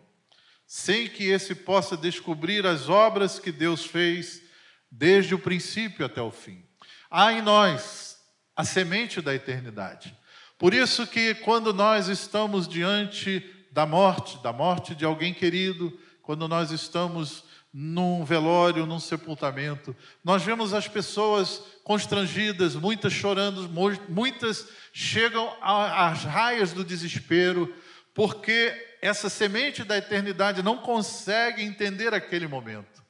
sem 0.66 1.08
que 1.08 1.24
esse 1.24 1.54
possa 1.54 1.96
descobrir 1.96 2.66
as 2.66 2.88
obras 2.88 3.38
que 3.38 3.52
Deus 3.52 3.84
fez 3.84 4.42
desde 4.90 5.34
o 5.34 5.38
princípio 5.38 6.04
até 6.04 6.20
o 6.20 6.30
fim. 6.30 6.64
Há 7.10 7.32
em 7.32 7.42
nós 7.42 8.18
a 8.56 8.64
semente 8.64 9.20
da 9.20 9.34
eternidade. 9.34 10.16
Por 10.58 10.74
isso 10.74 11.06
que 11.06 11.34
quando 11.36 11.72
nós 11.72 12.08
estamos 12.08 12.66
diante 12.66 13.40
da 13.70 13.86
morte, 13.86 14.42
da 14.42 14.52
morte 14.52 14.94
de 14.94 15.04
alguém 15.04 15.32
querido, 15.32 15.96
quando 16.28 16.46
nós 16.46 16.70
estamos 16.70 17.42
num 17.72 18.22
velório, 18.22 18.84
num 18.84 19.00
sepultamento. 19.00 19.96
Nós 20.22 20.42
vemos 20.42 20.74
as 20.74 20.86
pessoas 20.86 21.62
constrangidas, 21.82 22.74
muitas 22.74 23.14
chorando, 23.14 23.66
muitas 24.10 24.68
chegam 24.92 25.50
às 25.62 26.24
raias 26.24 26.74
do 26.74 26.84
desespero, 26.84 27.74
porque 28.12 28.98
essa 29.00 29.30
semente 29.30 29.82
da 29.84 29.96
eternidade 29.96 30.62
não 30.62 30.76
consegue 30.76 31.62
entender 31.62 32.12
aquele 32.12 32.46
momento. 32.46 33.02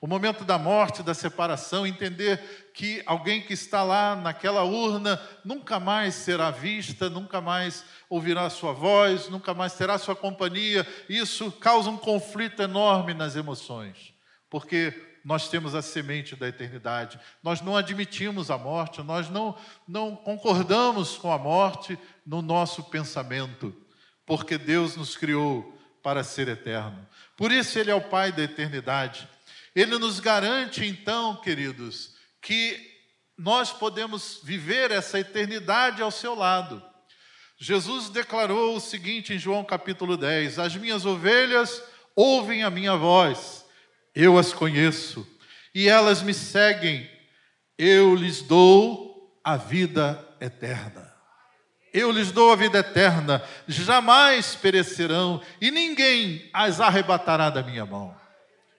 O 0.00 0.06
momento 0.06 0.44
da 0.44 0.58
morte, 0.58 1.02
da 1.02 1.14
separação, 1.14 1.86
entender 1.86 2.70
que 2.74 3.02
alguém 3.06 3.40
que 3.40 3.54
está 3.54 3.82
lá 3.82 4.14
naquela 4.14 4.62
urna 4.62 5.20
nunca 5.44 5.80
mais 5.80 6.14
será 6.14 6.50
vista, 6.50 7.08
nunca 7.08 7.40
mais 7.40 7.84
ouvirá 8.08 8.50
sua 8.50 8.72
voz, 8.72 9.28
nunca 9.28 9.54
mais 9.54 9.72
terá 9.74 9.96
sua 9.96 10.14
companhia. 10.14 10.86
Isso 11.08 11.50
causa 11.50 11.88
um 11.88 11.96
conflito 11.96 12.60
enorme 12.60 13.14
nas 13.14 13.36
emoções, 13.36 14.12
porque 14.50 14.92
nós 15.24 15.48
temos 15.48 15.74
a 15.74 15.82
semente 15.82 16.36
da 16.36 16.46
eternidade. 16.46 17.18
Nós 17.42 17.60
não 17.60 17.76
admitimos 17.76 18.50
a 18.50 18.56
morte, 18.56 19.02
nós 19.02 19.28
não, 19.28 19.56
não 19.88 20.14
concordamos 20.14 21.16
com 21.16 21.32
a 21.32 21.38
morte 21.38 21.98
no 22.24 22.40
nosso 22.40 22.84
pensamento, 22.84 23.74
porque 24.24 24.56
Deus 24.56 24.94
nos 24.94 25.16
criou 25.16 25.76
para 26.00 26.22
ser 26.22 26.46
eterno. 26.46 27.04
Por 27.36 27.50
isso, 27.50 27.76
Ele 27.76 27.90
é 27.90 27.94
o 27.94 28.08
Pai 28.08 28.30
da 28.30 28.42
eternidade. 28.44 29.28
Ele 29.76 29.98
nos 29.98 30.20
garante, 30.20 30.86
então, 30.86 31.36
queridos, 31.36 32.14
que 32.40 32.80
nós 33.36 33.70
podemos 33.70 34.40
viver 34.42 34.90
essa 34.90 35.20
eternidade 35.20 36.00
ao 36.00 36.10
seu 36.10 36.34
lado. 36.34 36.82
Jesus 37.58 38.08
declarou 38.08 38.74
o 38.74 38.80
seguinte 38.80 39.34
em 39.34 39.38
João 39.38 39.62
capítulo 39.62 40.16
10: 40.16 40.58
As 40.58 40.74
minhas 40.74 41.04
ovelhas 41.04 41.82
ouvem 42.14 42.62
a 42.62 42.70
minha 42.70 42.96
voz, 42.96 43.66
eu 44.14 44.38
as 44.38 44.50
conheço, 44.50 45.28
e 45.74 45.90
elas 45.90 46.22
me 46.22 46.32
seguem, 46.32 47.10
eu 47.76 48.14
lhes 48.14 48.40
dou 48.40 49.38
a 49.44 49.58
vida 49.58 50.26
eterna. 50.40 51.14
Eu 51.92 52.10
lhes 52.10 52.32
dou 52.32 52.50
a 52.50 52.56
vida 52.56 52.78
eterna, 52.78 53.42
jamais 53.68 54.54
perecerão, 54.54 55.42
e 55.60 55.70
ninguém 55.70 56.48
as 56.52 56.80
arrebatará 56.80 57.50
da 57.50 57.62
minha 57.62 57.84
mão. 57.84 58.25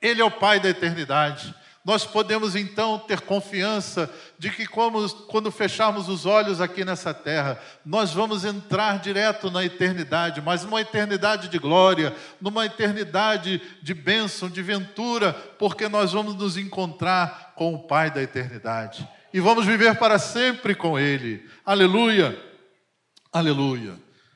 Ele 0.02 0.22
é 0.22 0.26
o 0.26 0.32
Pai 0.32 0.60
da 0.60 0.70
eternidade. 0.70 1.54
Nós 1.84 2.06
podemos 2.06 2.56
então 2.56 3.00
ter 3.00 3.22
confiança 3.22 4.10
de 4.38 4.50
que, 4.50 4.66
como, 4.66 5.10
quando 5.28 5.50
fecharmos 5.50 6.10
os 6.10 6.26
olhos 6.26 6.60
aqui 6.60 6.84
nessa 6.84 7.14
terra, 7.14 7.58
nós 7.86 8.12
vamos 8.12 8.44
entrar 8.44 9.00
direto 9.00 9.50
na 9.50 9.64
eternidade, 9.64 10.42
mas 10.42 10.64
numa 10.64 10.82
eternidade 10.82 11.48
de 11.48 11.58
glória, 11.58 12.14
numa 12.42 12.66
eternidade 12.66 13.62
de 13.82 13.94
bênção, 13.94 14.50
de 14.50 14.62
ventura, 14.62 15.32
porque 15.58 15.88
nós 15.88 16.12
vamos 16.12 16.36
nos 16.36 16.58
encontrar 16.58 17.54
com 17.56 17.74
o 17.74 17.88
Pai 17.88 18.12
da 18.12 18.22
eternidade 18.22 19.08
e 19.38 19.40
vamos 19.40 19.68
viver 19.68 19.96
para 20.00 20.18
sempre 20.18 20.74
com 20.74 20.98
Ele. 20.98 21.48
Aleluia, 21.66 22.36
aleluia. 23.32 23.94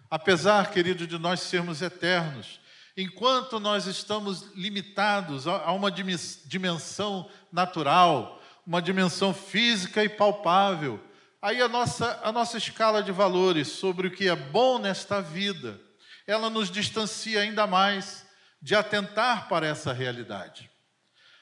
Apesar, 0.10 0.70
querido, 0.70 1.08
de 1.08 1.18
nós 1.18 1.40
sermos 1.40 1.82
eternos, 1.82 2.61
Enquanto 2.96 3.60
nós 3.60 3.86
estamos 3.86 4.52
limitados 4.54 5.48
a 5.48 5.72
uma 5.72 5.90
dimensão 5.92 7.30
natural, 7.52 8.42
uma 8.66 8.82
dimensão 8.82 9.34
física 9.34 10.04
e 10.04 10.10
palpável, 10.10 11.00
aí 11.42 11.62
a 11.62 11.68
nossa, 11.68 12.20
a 12.24 12.32
nossa 12.32 12.58
escala 12.58 13.02
de 13.02 13.12
valores 13.12 13.70
sobre 13.70 14.08
o 14.08 14.12
que 14.12 14.28
é 14.28 14.36
bom 14.36 14.78
nesta 14.78 15.22
vida, 15.22 15.80
ela 16.28 16.50
nos 16.50 16.70
distancia 16.70 17.42
ainda 17.42 17.66
mais 17.66 18.26
de 18.62 18.76
atentar 18.76 19.48
para 19.48 19.66
essa 19.66 19.92
realidade. 19.92 20.70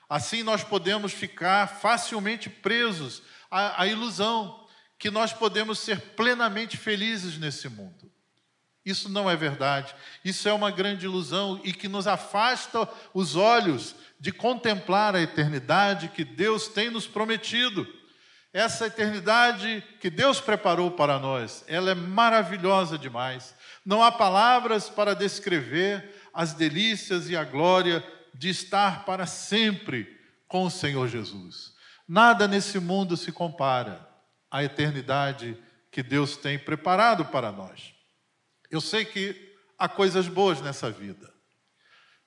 Assim, 0.07 0.41
nós 0.41 0.63
podemos 0.63 1.11
ficar 1.11 1.67
facilmente 1.67 2.49
presos 2.49 3.21
à, 3.51 3.83
à 3.83 3.87
ilusão 3.87 4.67
que 4.97 5.11
nós 5.11 5.31
podemos 5.31 5.79
ser 5.79 5.99
plenamente 6.15 6.77
felizes 6.77 7.37
nesse 7.37 7.69
mundo. 7.69 8.11
Isso 8.89 9.07
não 9.07 9.29
é 9.29 9.35
verdade. 9.35 9.93
Isso 10.25 10.49
é 10.49 10.53
uma 10.53 10.71
grande 10.71 11.05
ilusão 11.05 11.61
e 11.63 11.71
que 11.71 11.87
nos 11.87 12.07
afasta 12.07 12.89
os 13.13 13.35
olhos 13.35 13.95
de 14.19 14.31
contemplar 14.31 15.15
a 15.15 15.21
eternidade 15.21 16.09
que 16.09 16.23
Deus 16.23 16.67
tem 16.67 16.89
nos 16.89 17.05
prometido. 17.05 17.87
Essa 18.51 18.87
eternidade 18.87 19.83
que 20.01 20.09
Deus 20.09 20.41
preparou 20.41 20.89
para 20.89 21.19
nós, 21.19 21.63
ela 21.67 21.91
é 21.91 21.95
maravilhosa 21.95 22.97
demais. 22.97 23.53
Não 23.85 24.01
há 24.01 24.11
palavras 24.11 24.89
para 24.89 25.13
descrever 25.13 26.15
as 26.33 26.53
delícias 26.53 27.29
e 27.29 27.37
a 27.37 27.43
glória 27.43 28.03
de 28.33 28.49
estar 28.49 29.05
para 29.05 29.27
sempre 29.27 30.19
com 30.47 30.63
o 30.63 30.71
Senhor 30.71 31.07
Jesus. 31.07 31.73
Nada 32.07 32.47
nesse 32.47 32.79
mundo 32.79 33.15
se 33.15 33.31
compara 33.31 34.09
à 34.49 34.63
eternidade 34.63 35.55
que 35.91 36.01
Deus 36.01 36.35
tem 36.35 36.57
preparado 36.57 37.25
para 37.25 37.51
nós. 37.51 37.98
Eu 38.69 38.81
sei 38.81 39.05
que 39.05 39.55
há 39.77 39.87
coisas 39.87 40.27
boas 40.27 40.61
nessa 40.61 40.91
vida. 40.91 41.33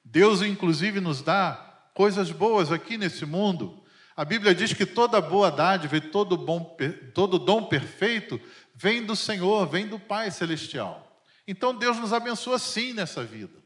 Deus, 0.05 0.43
inclusive, 0.43 1.01
nos 1.01 1.23
dá 1.23 1.55
coisas 1.95 2.31
boas 2.31 2.73
aqui 2.73 2.99
nesse 2.99 3.25
mundo. 3.25 3.83
A 4.17 4.25
Bíblia 4.25 4.55
diz 4.55 4.73
que 4.73 4.85
toda 4.85 5.21
boa 5.21 5.51
dádiva 5.51 5.97
e 5.97 6.01
todo, 6.01 6.37
bom, 6.37 6.77
todo 7.15 7.39
dom 7.39 7.65
perfeito 7.65 8.41
vem 8.75 9.05
do 9.05 9.15
Senhor, 9.15 9.67
vem 9.67 9.87
do 9.87 9.99
Pai 9.99 10.31
Celestial. 10.31 11.23
Então 11.47 11.75
Deus 11.75 11.99
nos 11.99 12.13
abençoa 12.13 12.59
sim 12.59 12.93
nessa 12.93 13.25
vida. 13.25 13.63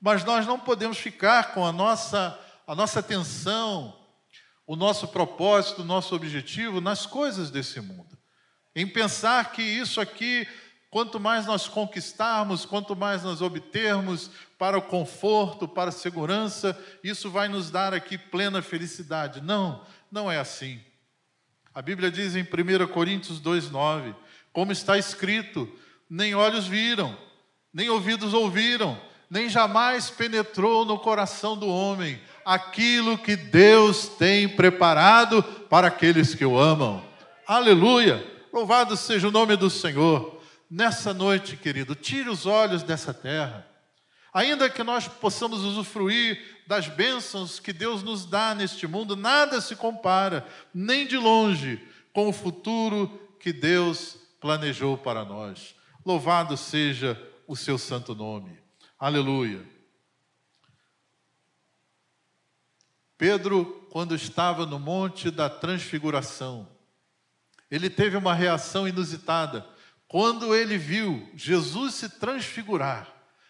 Mas 0.00 0.24
nós 0.24 0.46
não 0.46 0.58
podemos 0.58 0.98
ficar 0.98 1.54
com 1.54 1.64
a 1.64 1.72
nossa, 1.72 2.38
a 2.66 2.74
nossa 2.74 3.00
atenção, 3.00 3.98
o 4.66 4.76
nosso 4.76 5.08
propósito, 5.08 5.82
o 5.82 5.84
nosso 5.84 6.14
objetivo 6.14 6.80
nas 6.80 7.06
coisas 7.06 7.50
desse 7.50 7.80
mundo. 7.80 8.16
Em 8.76 8.86
pensar 8.86 9.52
que 9.52 9.62
isso 9.62 10.00
aqui 10.00 10.46
Quanto 10.94 11.18
mais 11.18 11.44
nós 11.44 11.66
conquistarmos, 11.66 12.64
quanto 12.64 12.94
mais 12.94 13.24
nós 13.24 13.42
obtermos 13.42 14.30
para 14.56 14.78
o 14.78 14.82
conforto, 14.82 15.66
para 15.66 15.88
a 15.88 15.92
segurança, 15.92 16.80
isso 17.02 17.28
vai 17.28 17.48
nos 17.48 17.68
dar 17.68 17.92
aqui 17.92 18.16
plena 18.16 18.62
felicidade. 18.62 19.40
Não, 19.40 19.84
não 20.08 20.30
é 20.30 20.38
assim. 20.38 20.80
A 21.74 21.82
Bíblia 21.82 22.12
diz 22.12 22.36
em 22.36 22.42
1 22.42 22.86
Coríntios 22.92 23.40
2,9: 23.40 24.14
como 24.52 24.70
está 24.70 24.96
escrito, 24.96 25.68
nem 26.08 26.36
olhos 26.36 26.68
viram, 26.68 27.18
nem 27.72 27.88
ouvidos 27.88 28.32
ouviram, 28.32 28.96
nem 29.28 29.48
jamais 29.48 30.10
penetrou 30.10 30.84
no 30.84 30.96
coração 30.96 31.56
do 31.56 31.66
homem 31.66 32.20
aquilo 32.44 33.18
que 33.18 33.34
Deus 33.34 34.06
tem 34.06 34.48
preparado 34.48 35.42
para 35.42 35.88
aqueles 35.88 36.36
que 36.36 36.44
o 36.44 36.56
amam. 36.56 37.02
Aleluia! 37.48 38.24
Louvado 38.52 38.96
seja 38.96 39.26
o 39.26 39.32
nome 39.32 39.56
do 39.56 39.68
Senhor 39.68 40.33
nessa 40.70 41.14
noite, 41.14 41.56
querido, 41.56 41.94
tire 41.94 42.28
os 42.28 42.46
olhos 42.46 42.82
dessa 42.82 43.12
terra. 43.12 43.66
Ainda 44.32 44.68
que 44.68 44.82
nós 44.82 45.06
possamos 45.06 45.62
usufruir 45.62 46.62
das 46.66 46.88
bênçãos 46.88 47.60
que 47.60 47.72
Deus 47.72 48.02
nos 48.02 48.26
dá 48.26 48.54
neste 48.54 48.86
mundo, 48.86 49.14
nada 49.14 49.60
se 49.60 49.76
compara, 49.76 50.46
nem 50.74 51.06
de 51.06 51.16
longe, 51.16 51.80
com 52.12 52.28
o 52.28 52.32
futuro 52.32 53.36
que 53.38 53.52
Deus 53.52 54.16
planejou 54.40 54.98
para 54.98 55.24
nós. 55.24 55.74
Louvado 56.04 56.56
seja 56.56 57.20
o 57.46 57.54
seu 57.54 57.78
santo 57.78 58.14
nome. 58.14 58.58
Aleluia. 58.98 59.74
Pedro, 63.16 63.86
quando 63.90 64.14
estava 64.14 64.66
no 64.66 64.78
Monte 64.78 65.30
da 65.30 65.48
Transfiguração, 65.48 66.68
ele 67.70 67.88
teve 67.88 68.16
uma 68.16 68.34
reação 68.34 68.86
inusitada. 68.86 69.66
Quando 70.08 70.54
ele 70.54 70.78
viu 70.78 71.28
Jesus 71.34 71.94
se 71.94 72.08
transfigurar, 72.08 73.08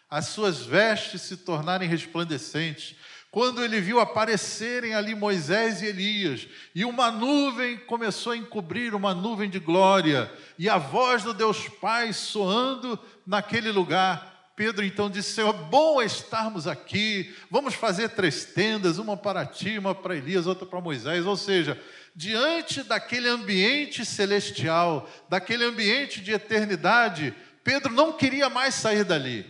as 0.09 0.27
suas 0.27 0.65
vestes 0.65 1.23
se 1.23 1.39
tornarem 1.39 1.89
resplandecentes, 1.89 2.97
quando 3.31 3.65
ele 3.65 3.81
viu 3.81 3.99
aparecerem 3.99 4.95
ali 4.95 5.13
Moisés 5.13 5.83
e 5.83 5.87
Elias, 5.87 6.47
e 6.73 6.85
uma 6.85 7.11
nuvem 7.11 7.77
começou 7.79 8.33
a 8.33 8.37
encobrir 8.37 8.95
uma 8.95 9.13
nuvem 9.13 9.51
de 9.51 9.59
glória, 9.59 10.33
e 10.57 10.69
a 10.69 10.79
voz 10.79 11.25
do 11.25 11.35
Deus 11.35 11.69
Pai 11.69 12.13
soando 12.13 12.97
naquele 13.27 13.73
lugar, 13.73 14.35
Pedro 14.57 14.85
então 14.85 15.11
disse: 15.11 15.33
Senhor, 15.33 15.53
bom 15.53 16.01
estarmos 16.01 16.69
aqui, 16.69 17.35
vamos 17.51 17.75
fazer 17.75 18.11
três 18.11 18.45
tendas, 18.45 18.99
uma 18.99 19.17
para 19.17 19.45
ti, 19.45 19.79
uma 19.79 19.95
para 19.95 20.17
Elias, 20.17 20.47
outra 20.47 20.65
para 20.65 20.81
Moisés. 20.81 21.27
Ou 21.27 21.37
seja, 21.37 21.81
diante 22.15 22.83
daquele 22.83 23.29
ambiente 23.29 24.05
celestial, 24.05 25.11
daquele 25.29 25.65
ambiente 25.65 26.21
de 26.21 26.33
eternidade, 26.33 27.35
Pedro 27.65 27.93
não 27.93 28.13
queria 28.13 28.49
mais 28.49 28.75
sair 28.75 29.05
dali. 29.05 29.45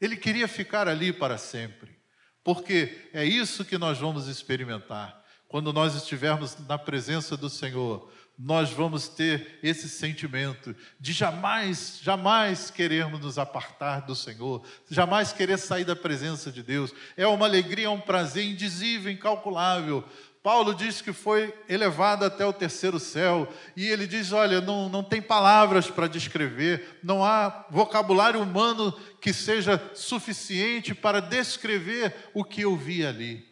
Ele 0.00 0.16
queria 0.16 0.48
ficar 0.48 0.88
ali 0.88 1.12
para 1.12 1.38
sempre. 1.38 1.98
Porque 2.42 3.08
é 3.12 3.24
isso 3.24 3.64
que 3.64 3.78
nós 3.78 3.98
vamos 3.98 4.26
experimentar. 4.26 5.22
Quando 5.46 5.72
nós 5.72 5.94
estivermos 5.94 6.56
na 6.66 6.78
presença 6.78 7.36
do 7.36 7.50
Senhor, 7.50 8.10
nós 8.42 8.70
vamos 8.70 9.06
ter 9.06 9.58
esse 9.62 9.86
sentimento 9.86 10.74
de 10.98 11.12
jamais, 11.12 12.00
jamais 12.02 12.70
querermos 12.70 13.20
nos 13.20 13.38
apartar 13.38 14.00
do 14.00 14.16
Senhor, 14.16 14.64
jamais 14.90 15.30
querer 15.30 15.58
sair 15.58 15.84
da 15.84 15.94
presença 15.94 16.50
de 16.50 16.62
Deus. 16.62 16.94
É 17.18 17.26
uma 17.26 17.44
alegria, 17.44 17.86
é 17.86 17.90
um 17.90 18.00
prazer 18.00 18.46
indizível, 18.46 19.12
incalculável. 19.12 20.02
Paulo 20.42 20.74
diz 20.74 21.02
que 21.02 21.12
foi 21.12 21.54
elevado 21.68 22.24
até 22.24 22.46
o 22.46 22.52
terceiro 22.52 22.98
céu, 22.98 23.52
e 23.76 23.86
ele 23.86 24.06
diz: 24.06 24.32
olha, 24.32 24.60
não, 24.60 24.88
não 24.88 25.04
tem 25.04 25.20
palavras 25.20 25.90
para 25.90 26.06
descrever, 26.06 26.98
não 27.02 27.22
há 27.22 27.66
vocabulário 27.70 28.40
humano 28.40 28.92
que 29.20 29.34
seja 29.34 29.78
suficiente 29.94 30.94
para 30.94 31.20
descrever 31.20 32.30
o 32.32 32.42
que 32.42 32.62
eu 32.62 32.74
vi 32.74 33.04
ali, 33.04 33.46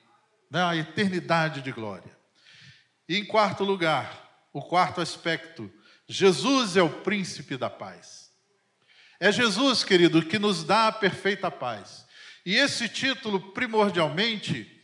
né? 0.50 0.62
a 0.62 0.76
eternidade 0.76 1.60
de 1.60 1.70
glória. 1.70 2.16
E 3.06 3.18
em 3.18 3.24
quarto 3.24 3.64
lugar, 3.64 4.46
o 4.50 4.62
quarto 4.62 5.02
aspecto: 5.02 5.70
Jesus 6.06 6.74
é 6.74 6.82
o 6.82 6.88
príncipe 6.88 7.58
da 7.58 7.68
paz. 7.68 8.30
É 9.20 9.30
Jesus, 9.30 9.84
querido, 9.84 10.24
que 10.24 10.38
nos 10.38 10.64
dá 10.64 10.88
a 10.88 10.92
perfeita 10.92 11.50
paz. 11.50 12.06
E 12.46 12.54
esse 12.54 12.88
título, 12.88 13.52
primordialmente, 13.52 14.77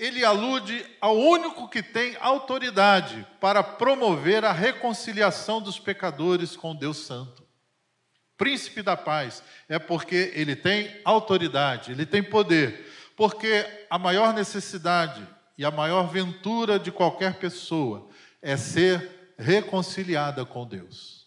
ele 0.00 0.24
alude 0.24 0.82
ao 0.98 1.14
único 1.14 1.68
que 1.68 1.82
tem 1.82 2.16
autoridade 2.20 3.26
para 3.38 3.62
promover 3.62 4.46
a 4.46 4.50
reconciliação 4.50 5.60
dos 5.60 5.78
pecadores 5.78 6.56
com 6.56 6.74
Deus 6.74 6.96
Santo. 6.96 7.46
Príncipe 8.34 8.80
da 8.80 8.96
paz 8.96 9.42
é 9.68 9.78
porque 9.78 10.32
ele 10.34 10.56
tem 10.56 10.90
autoridade, 11.04 11.92
ele 11.92 12.06
tem 12.06 12.22
poder. 12.22 12.90
Porque 13.14 13.66
a 13.90 13.98
maior 13.98 14.32
necessidade 14.32 15.28
e 15.58 15.66
a 15.66 15.70
maior 15.70 16.04
ventura 16.04 16.78
de 16.78 16.90
qualquer 16.90 17.34
pessoa 17.34 18.08
é 18.40 18.56
ser 18.56 19.34
reconciliada 19.38 20.46
com 20.46 20.66
Deus. 20.66 21.26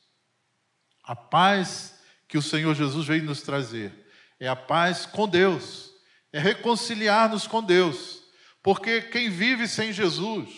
A 1.04 1.16
paz 1.16 2.00
que 2.28 2.40
o 2.40 2.42
Senhor 2.42 2.74
Jesus 2.74 3.06
veio 3.06 3.24
nos 3.24 3.44
trazer 3.44 3.94
é 4.40 4.48
a 4.48 4.56
paz 4.56 5.06
com 5.06 5.28
Deus, 5.28 5.92
é 6.32 6.40
reconciliar-nos 6.40 7.46
com 7.46 7.62
Deus, 7.62 8.23
porque 8.64 9.02
quem 9.02 9.30
vive 9.30 9.68
sem 9.68 9.92
Jesus, 9.92 10.50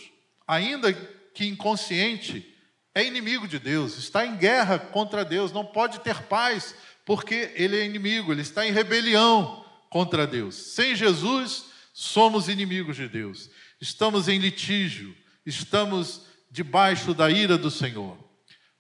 ainda 0.48 0.94
que 1.34 1.48
inconsciente, 1.48 2.56
é 2.94 3.04
inimigo 3.04 3.48
de 3.48 3.60
Deus, 3.60 3.98
está 3.98 4.26
em 4.26 4.38
guerra 4.38 4.78
contra 4.78 5.26
Deus, 5.26 5.52
não 5.52 5.66
pode 5.66 6.00
ter 6.00 6.22
paz, 6.24 6.76
porque 7.04 7.52
ele 7.56 7.78
é 7.78 7.84
inimigo, 7.84 8.32
ele 8.32 8.44
está 8.44 8.66
em 8.66 8.72
rebelião 8.72 9.66
contra 9.90 10.26
Deus. 10.28 10.56
Sem 10.56 10.96
Jesus, 10.96 11.66
somos 11.94 12.48
inimigos 12.48 12.96
de 12.96 13.10
Deus, 13.10 13.50
estamos 13.82 14.30
em 14.30 14.38
litígio, 14.38 15.16
estamos 15.46 16.22
debaixo 16.50 17.14
da 17.14 17.30
ira 17.30 17.58
do 17.58 17.72
Senhor. 17.72 18.18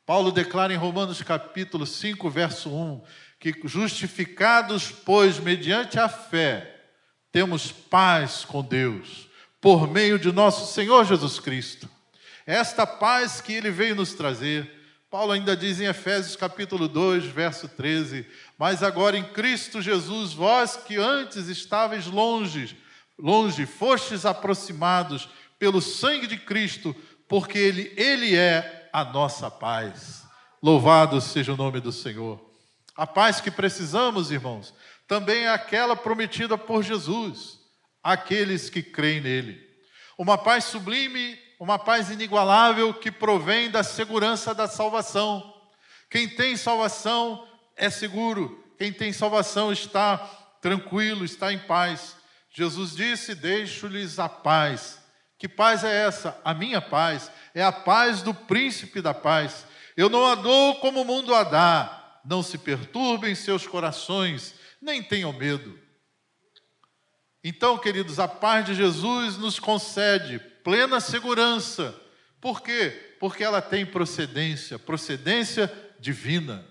Paulo 0.05 0.31
declara 0.31 0.71
em 0.71 0.77
Romanos 0.77 1.21
capítulo 1.23 1.85
5, 1.85 2.29
verso 2.29 2.69
1, 2.69 3.01
que 3.39 3.53
justificados, 3.65 4.91
pois, 4.91 5.39
mediante 5.39 5.99
a 5.99 6.07
fé, 6.07 6.74
temos 7.35 7.69
paz 7.69 8.45
com 8.45 8.63
Deus, 8.63 9.27
por 9.59 9.91
meio 9.91 10.17
de 10.17 10.31
nosso 10.31 10.73
Senhor 10.73 11.03
Jesus 11.03 11.37
Cristo. 11.37 11.89
Esta 12.45 12.87
paz 12.87 13.41
que 13.41 13.51
ele 13.51 13.69
veio 13.69 13.93
nos 13.93 14.13
trazer, 14.13 14.71
Paulo 15.11 15.33
ainda 15.33 15.53
diz 15.53 15.81
em 15.81 15.85
Efésios 15.85 16.37
capítulo 16.37 16.87
2, 16.87 17.25
verso 17.25 17.67
13: 17.67 18.25
Mas 18.57 18.81
agora 18.81 19.17
em 19.17 19.23
Cristo 19.33 19.81
Jesus, 19.81 20.31
vós 20.31 20.77
que 20.77 20.95
antes 20.95 21.49
estáveis 21.49 22.07
longe, 22.07 22.77
longe, 23.19 23.65
fostes 23.65 24.25
aproximados 24.25 25.27
pelo 25.59 25.81
sangue 25.81 26.27
de 26.27 26.37
Cristo, 26.37 26.95
porque 27.27 27.57
Ele, 27.57 27.91
Ele 27.97 28.33
é 28.33 28.89
a 28.93 29.03
nossa 29.03 29.51
paz. 29.51 30.23
Louvado 30.63 31.19
seja 31.19 31.51
o 31.51 31.57
nome 31.57 31.81
do 31.81 31.91
Senhor. 31.91 32.39
A 32.95 33.05
paz 33.05 33.41
que 33.41 33.51
precisamos, 33.51 34.31
irmãos, 34.31 34.73
também 35.07 35.43
é 35.43 35.49
aquela 35.49 35.95
prometida 35.95 36.57
por 36.57 36.83
Jesus, 36.83 37.59
àqueles 38.03 38.69
que 38.69 38.81
creem 38.81 39.21
nele. 39.21 39.61
Uma 40.17 40.37
paz 40.37 40.65
sublime, 40.65 41.37
uma 41.59 41.77
paz 41.77 42.09
inigualável 42.09 42.93
que 42.93 43.11
provém 43.11 43.69
da 43.69 43.83
segurança 43.83 44.53
da 44.53 44.67
salvação. 44.67 45.53
Quem 46.09 46.27
tem 46.27 46.55
salvação 46.55 47.47
é 47.75 47.89
seguro, 47.89 48.63
quem 48.77 48.91
tem 48.91 49.11
salvação 49.11 49.71
está 49.71 50.17
tranquilo, 50.61 51.25
está 51.25 51.51
em 51.51 51.59
paz. 51.59 52.15
Jesus 52.51 52.95
disse: 52.95 53.35
Deixo-lhes 53.35 54.19
a 54.19 54.29
paz 54.29 55.03
que 55.37 55.49
paz 55.49 55.83
é 55.83 56.07
essa? 56.07 56.39
A 56.43 56.53
minha 56.53 56.81
paz 56.81 57.31
é 57.53 57.63
a 57.63 57.71
paz 57.71 58.21
do 58.21 58.33
príncipe 58.33 59.01
da 59.01 59.13
paz. 59.13 59.65
Eu 59.95 60.09
não 60.09 60.25
a 60.25 60.35
dou 60.35 60.75
como 60.75 61.01
o 61.01 61.05
mundo 61.05 61.35
a 61.35 61.43
dá. 61.43 62.19
Não 62.23 62.41
se 62.41 62.57
perturbem 62.57 63.35
seus 63.35 63.67
corações, 63.67 64.55
nem 64.85 65.01
tenham 65.01 65.33
medo. 65.33 65.77
Então, 67.43 67.77
queridos, 67.77 68.19
a 68.19 68.27
paz 68.27 68.65
de 68.65 68.75
Jesus 68.75 69.35
nos 69.37 69.59
concede 69.59 70.39
plena 70.63 70.99
segurança. 70.99 71.99
Por 72.39 72.61
quê? 72.61 73.17
Porque 73.19 73.43
ela 73.43 73.61
tem 73.61 73.85
procedência, 73.85 74.77
procedência 74.77 75.71
divina. 75.99 76.65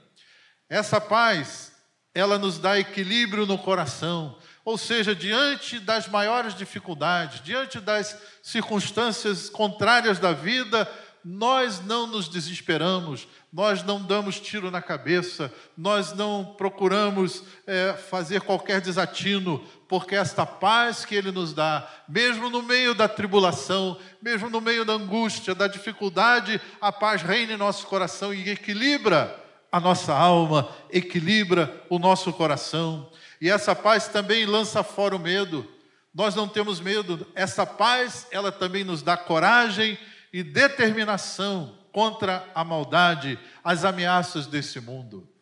Essa 0.69 1.01
paz, 1.01 1.73
ela 2.15 2.39
nos 2.39 2.59
dá 2.59 2.79
equilíbrio 2.79 3.47
no 3.47 3.59
coração, 3.59 4.39
ou 4.65 4.79
seja, 4.79 5.15
diante 5.15 5.79
das 5.81 6.09
maiores 6.09 6.55
dificuldades, 6.55 7.43
diante 7.43 7.81
das 7.81 8.17
circunstâncias 8.43 9.51
contrárias 9.51 10.19
da 10.19 10.33
vida, 10.33 10.89
nós 11.25 11.81
não 11.81 12.07
nos 12.07 12.29
desesperamos, 12.29 13.27
nós 13.51 13.83
não 13.83 14.03
damos 14.03 14.39
tiro 14.39 14.71
na 14.71 14.83
cabeça, 14.83 15.53
nós 15.77 16.13
não 16.13 16.55
procuramos 16.59 17.43
é, 17.67 17.95
fazer 17.95 18.43
qualquer 18.43 18.81
desatino, 18.81 19.65
porque 19.89 20.15
esta 20.15 20.45
paz 20.45 21.05
que 21.05 21.15
Ele 21.15 21.31
nos 21.31 21.55
dá, 21.55 21.89
mesmo 22.09 22.51
no 22.51 22.63
meio 22.63 22.95
da 22.95 23.09
tribulação, 23.09 23.97
mesmo 24.21 24.51
no 24.51 24.61
meio 24.61 24.85
da 24.85 24.93
angústia, 24.93 25.55
da 25.55 25.67
dificuldade, 25.67 26.61
a 26.81 26.93
paz 26.93 27.23
reina 27.23 27.55
em 27.55 27.57
nosso 27.57 27.87
coração 27.87 28.35
e 28.35 28.51
equilibra 28.51 29.43
a 29.73 29.81
nossa 29.81 30.15
alma, 30.15 30.69
equilibra 30.91 31.83
o 31.89 31.99
nosso 31.99 32.33
coração. 32.33 33.11
E 33.41 33.51
essa 33.51 33.75
paz 33.75 34.09
também 34.09 34.47
lança 34.47 34.83
fora 34.83 35.17
o 35.17 35.19
medo. 35.19 35.67
Nós 36.15 36.35
não 36.35 36.47
temos 36.47 36.81
medo. 36.81 37.27
Essa 37.35 37.67
paz, 37.67 38.27
ela 38.31 38.53
também 38.53 38.85
nos 38.85 39.03
dá 39.03 39.17
coragem 39.17 39.99
e 40.35 40.43
determinação 40.43 41.79
contra 41.93 42.51
a 42.57 42.65
maldade, 42.65 43.39
as 43.63 43.85
ameaças 43.85 44.49
desse 44.49 44.81
mundo. 44.81 45.33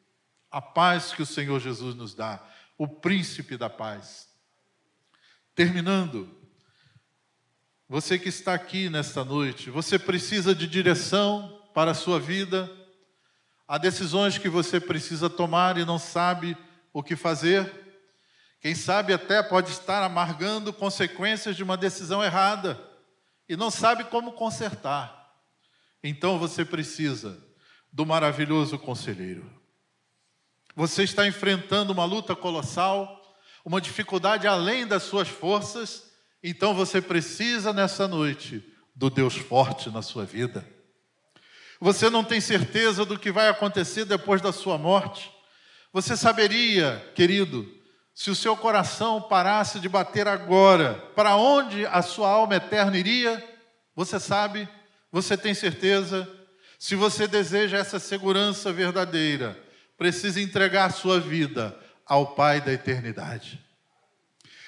A 0.50 0.60
paz 0.60 1.14
que 1.14 1.22
o 1.22 1.26
Senhor 1.26 1.58
Jesus 1.60 1.94
nos 1.94 2.14
dá, 2.14 2.46
o 2.76 2.86
príncipe 2.86 3.56
da 3.56 3.70
paz. 3.70 4.28
Terminando, 5.54 6.28
você 7.88 8.18
que 8.18 8.28
está 8.28 8.52
aqui 8.52 8.90
nesta 8.90 9.24
noite, 9.24 9.70
você 9.70 9.98
precisa 9.98 10.54
de 10.54 10.66
direção 10.66 11.62
para 11.72 11.92
a 11.92 11.94
sua 11.94 12.20
vida. 12.20 12.70
Há 13.66 13.78
decisões 13.78 14.36
que 14.36 14.50
você 14.50 14.78
precisa 14.78 15.30
tomar 15.30 15.78
e 15.78 15.86
não 15.86 15.98
sabe 15.98 16.54
o 16.92 17.02
que 17.02 17.16
fazer. 17.16 17.96
Quem 18.60 18.74
sabe 18.74 19.14
até 19.14 19.42
pode 19.42 19.70
estar 19.70 20.02
amargando 20.02 20.70
consequências 20.70 21.56
de 21.56 21.62
uma 21.62 21.78
decisão 21.78 22.22
errada 22.22 22.91
e 23.48 23.56
não 23.56 23.70
sabe 23.70 24.04
como 24.04 24.32
consertar. 24.32 25.30
Então 26.02 26.38
você 26.38 26.64
precisa 26.64 27.42
do 27.92 28.06
maravilhoso 28.06 28.78
conselheiro. 28.78 29.44
Você 30.74 31.02
está 31.02 31.26
enfrentando 31.26 31.92
uma 31.92 32.04
luta 32.04 32.34
colossal, 32.34 33.20
uma 33.64 33.80
dificuldade 33.80 34.46
além 34.46 34.86
das 34.86 35.02
suas 35.02 35.28
forças, 35.28 36.10
então 36.42 36.74
você 36.74 37.00
precisa 37.00 37.72
nessa 37.72 38.08
noite 38.08 38.64
do 38.94 39.10
Deus 39.10 39.36
forte 39.36 39.90
na 39.90 40.02
sua 40.02 40.24
vida. 40.24 40.66
Você 41.80 42.08
não 42.08 42.24
tem 42.24 42.40
certeza 42.40 43.04
do 43.04 43.18
que 43.18 43.30
vai 43.30 43.48
acontecer 43.48 44.04
depois 44.04 44.40
da 44.40 44.52
sua 44.52 44.78
morte. 44.78 45.30
Você 45.92 46.16
saberia, 46.16 47.12
querido, 47.14 47.68
se 48.14 48.30
o 48.30 48.34
seu 48.34 48.56
coração 48.56 49.20
parasse 49.20 49.80
de 49.80 49.88
bater 49.88 50.28
agora, 50.28 50.94
para 51.14 51.36
onde 51.36 51.86
a 51.86 52.02
sua 52.02 52.28
alma 52.28 52.56
eterna 52.56 52.98
iria? 52.98 53.42
Você 53.96 54.20
sabe? 54.20 54.68
Você 55.10 55.36
tem 55.36 55.54
certeza? 55.54 56.28
Se 56.78 56.94
você 56.94 57.26
deseja 57.26 57.78
essa 57.78 57.98
segurança 57.98 58.72
verdadeira, 58.72 59.58
precisa 59.96 60.40
entregar 60.40 60.92
sua 60.92 61.20
vida 61.20 61.78
ao 62.06 62.34
Pai 62.34 62.60
da 62.60 62.72
eternidade. 62.72 63.60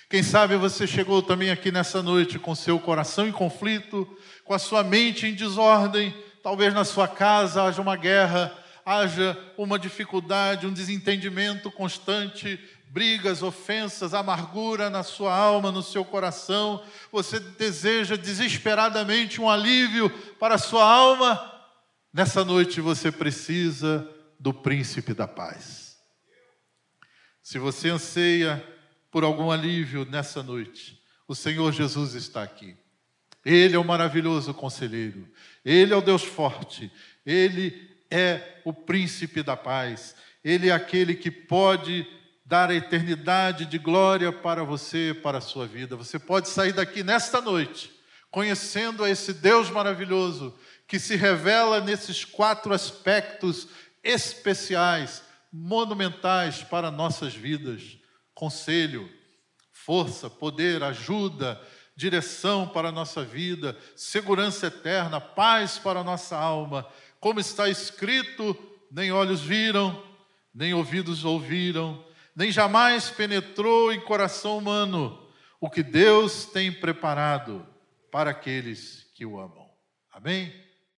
Quem 0.09 0.22
sabe 0.22 0.57
você 0.57 0.86
chegou 0.86 1.22
também 1.22 1.51
aqui 1.51 1.72
nessa 1.72 2.03
noite 2.03 2.38
com 2.38 2.55
seu 2.55 2.78
coração 2.78 3.26
em 3.26 3.32
conflito, 3.32 4.07
com 4.45 4.55
a 4.55 4.59
sua 4.59 4.84
mente 4.84 5.26
em 5.26 5.34
desordem, 5.34 6.14
talvez 6.42 6.72
na 6.72 6.84
sua 6.84 7.09
casa 7.09 7.64
haja 7.64 7.82
uma 7.82 7.97
guerra, 7.97 8.57
haja 8.86 9.36
uma 9.57 9.78
dificuldade, 9.78 10.66
um 10.66 10.72
desentendimento 10.72 11.70
constante, 11.70 12.61
brigas, 12.95 13.42
ofensas, 13.42 14.14
amargura 14.14 14.88
na 14.88 15.03
sua 15.03 15.36
alma, 15.36 15.70
no 15.70 15.82
seu 15.82 16.05
coração, 16.05 16.82
você 17.12 17.38
deseja 17.38 18.16
desesperadamente 18.16 19.40
um 19.40 19.51
alívio 19.51 20.09
para 20.38 20.55
a 20.55 20.59
sua 20.59 20.82
alma, 20.82 21.53
Nessa 22.14 22.45
noite 22.45 22.80
você 22.80 23.11
precisa 23.11 24.09
do 24.38 24.55
príncipe 24.55 25.12
da 25.12 25.26
paz. 25.26 25.99
Se 27.42 27.59
você 27.59 27.88
anseia 27.88 28.64
por 29.11 29.24
algum 29.24 29.51
alívio 29.51 30.05
nessa 30.05 30.40
noite, 30.40 31.03
o 31.26 31.34
Senhor 31.34 31.72
Jesus 31.72 32.14
está 32.14 32.45
aqui. 32.45 32.76
Ele 33.45 33.74
é 33.74 33.78
o 33.80 33.84
maravilhoso 33.84 34.55
conselheiro, 34.55 35.28
ele 35.64 35.92
é 35.92 35.97
o 35.97 36.01
Deus 36.01 36.22
forte, 36.22 36.88
ele 37.26 37.90
é 38.09 38.61
o 38.64 38.72
príncipe 38.72 39.42
da 39.42 39.57
paz, 39.57 40.14
ele 40.45 40.68
é 40.68 40.72
aquele 40.72 41.16
que 41.16 41.32
pode 41.32 42.07
dar 42.55 42.70
a 42.70 42.74
eternidade 42.76 43.66
de 43.66 43.78
glória 43.78 44.30
para 44.30 44.62
você, 44.62 45.12
para 45.12 45.38
a 45.38 45.40
sua 45.40 45.66
vida. 45.66 45.96
Você 45.96 46.20
pode 46.20 46.48
sair 46.48 46.72
daqui 46.72 47.02
nesta 47.02 47.40
noite 47.40 47.92
conhecendo 48.30 49.02
a 49.02 49.11
esse 49.11 49.32
Deus 49.32 49.70
maravilhoso 49.70 50.57
que 50.86 51.00
se 51.00 51.16
revela 51.16 51.80
nesses 51.80 52.24
quatro 52.24 52.72
aspectos 52.72 53.66
especiais, 54.05 55.24
monumentais 55.52 56.62
para 56.62 56.92
nossas 56.92 57.34
vidas: 57.34 57.98
conselho, 58.32 59.11
força, 59.72 60.30
poder, 60.30 60.80
ajuda, 60.84 61.61
direção 61.96 62.68
para 62.68 62.90
a 62.90 62.92
nossa 62.92 63.24
vida, 63.24 63.76
segurança 63.96 64.68
eterna, 64.68 65.20
paz 65.20 65.76
para 65.76 65.98
a 65.98 66.05
nossa 66.05 66.36
alma. 66.36 66.86
Como 67.18 67.40
está 67.40 67.68
escrito, 67.68 68.57
nem 68.92 69.11
olhos 69.11 69.40
viram, 69.40 70.00
nem 70.55 70.72
ouvidos 70.72 71.24
ouviram, 71.24 72.13
nem 72.35 72.51
jamais 72.51 73.11
penetrou 73.11 73.93
em 73.93 74.01
coração 74.01 74.59
humano 74.59 75.20
o 75.61 75.70
que 75.70 75.82
Deus 75.82 76.47
tem 76.47 76.72
preparado 76.72 77.66
para 78.11 78.30
aqueles 78.30 79.11
que 79.14 79.24
o 79.24 79.39
amam. 79.39 79.68
Amém? 80.11 80.63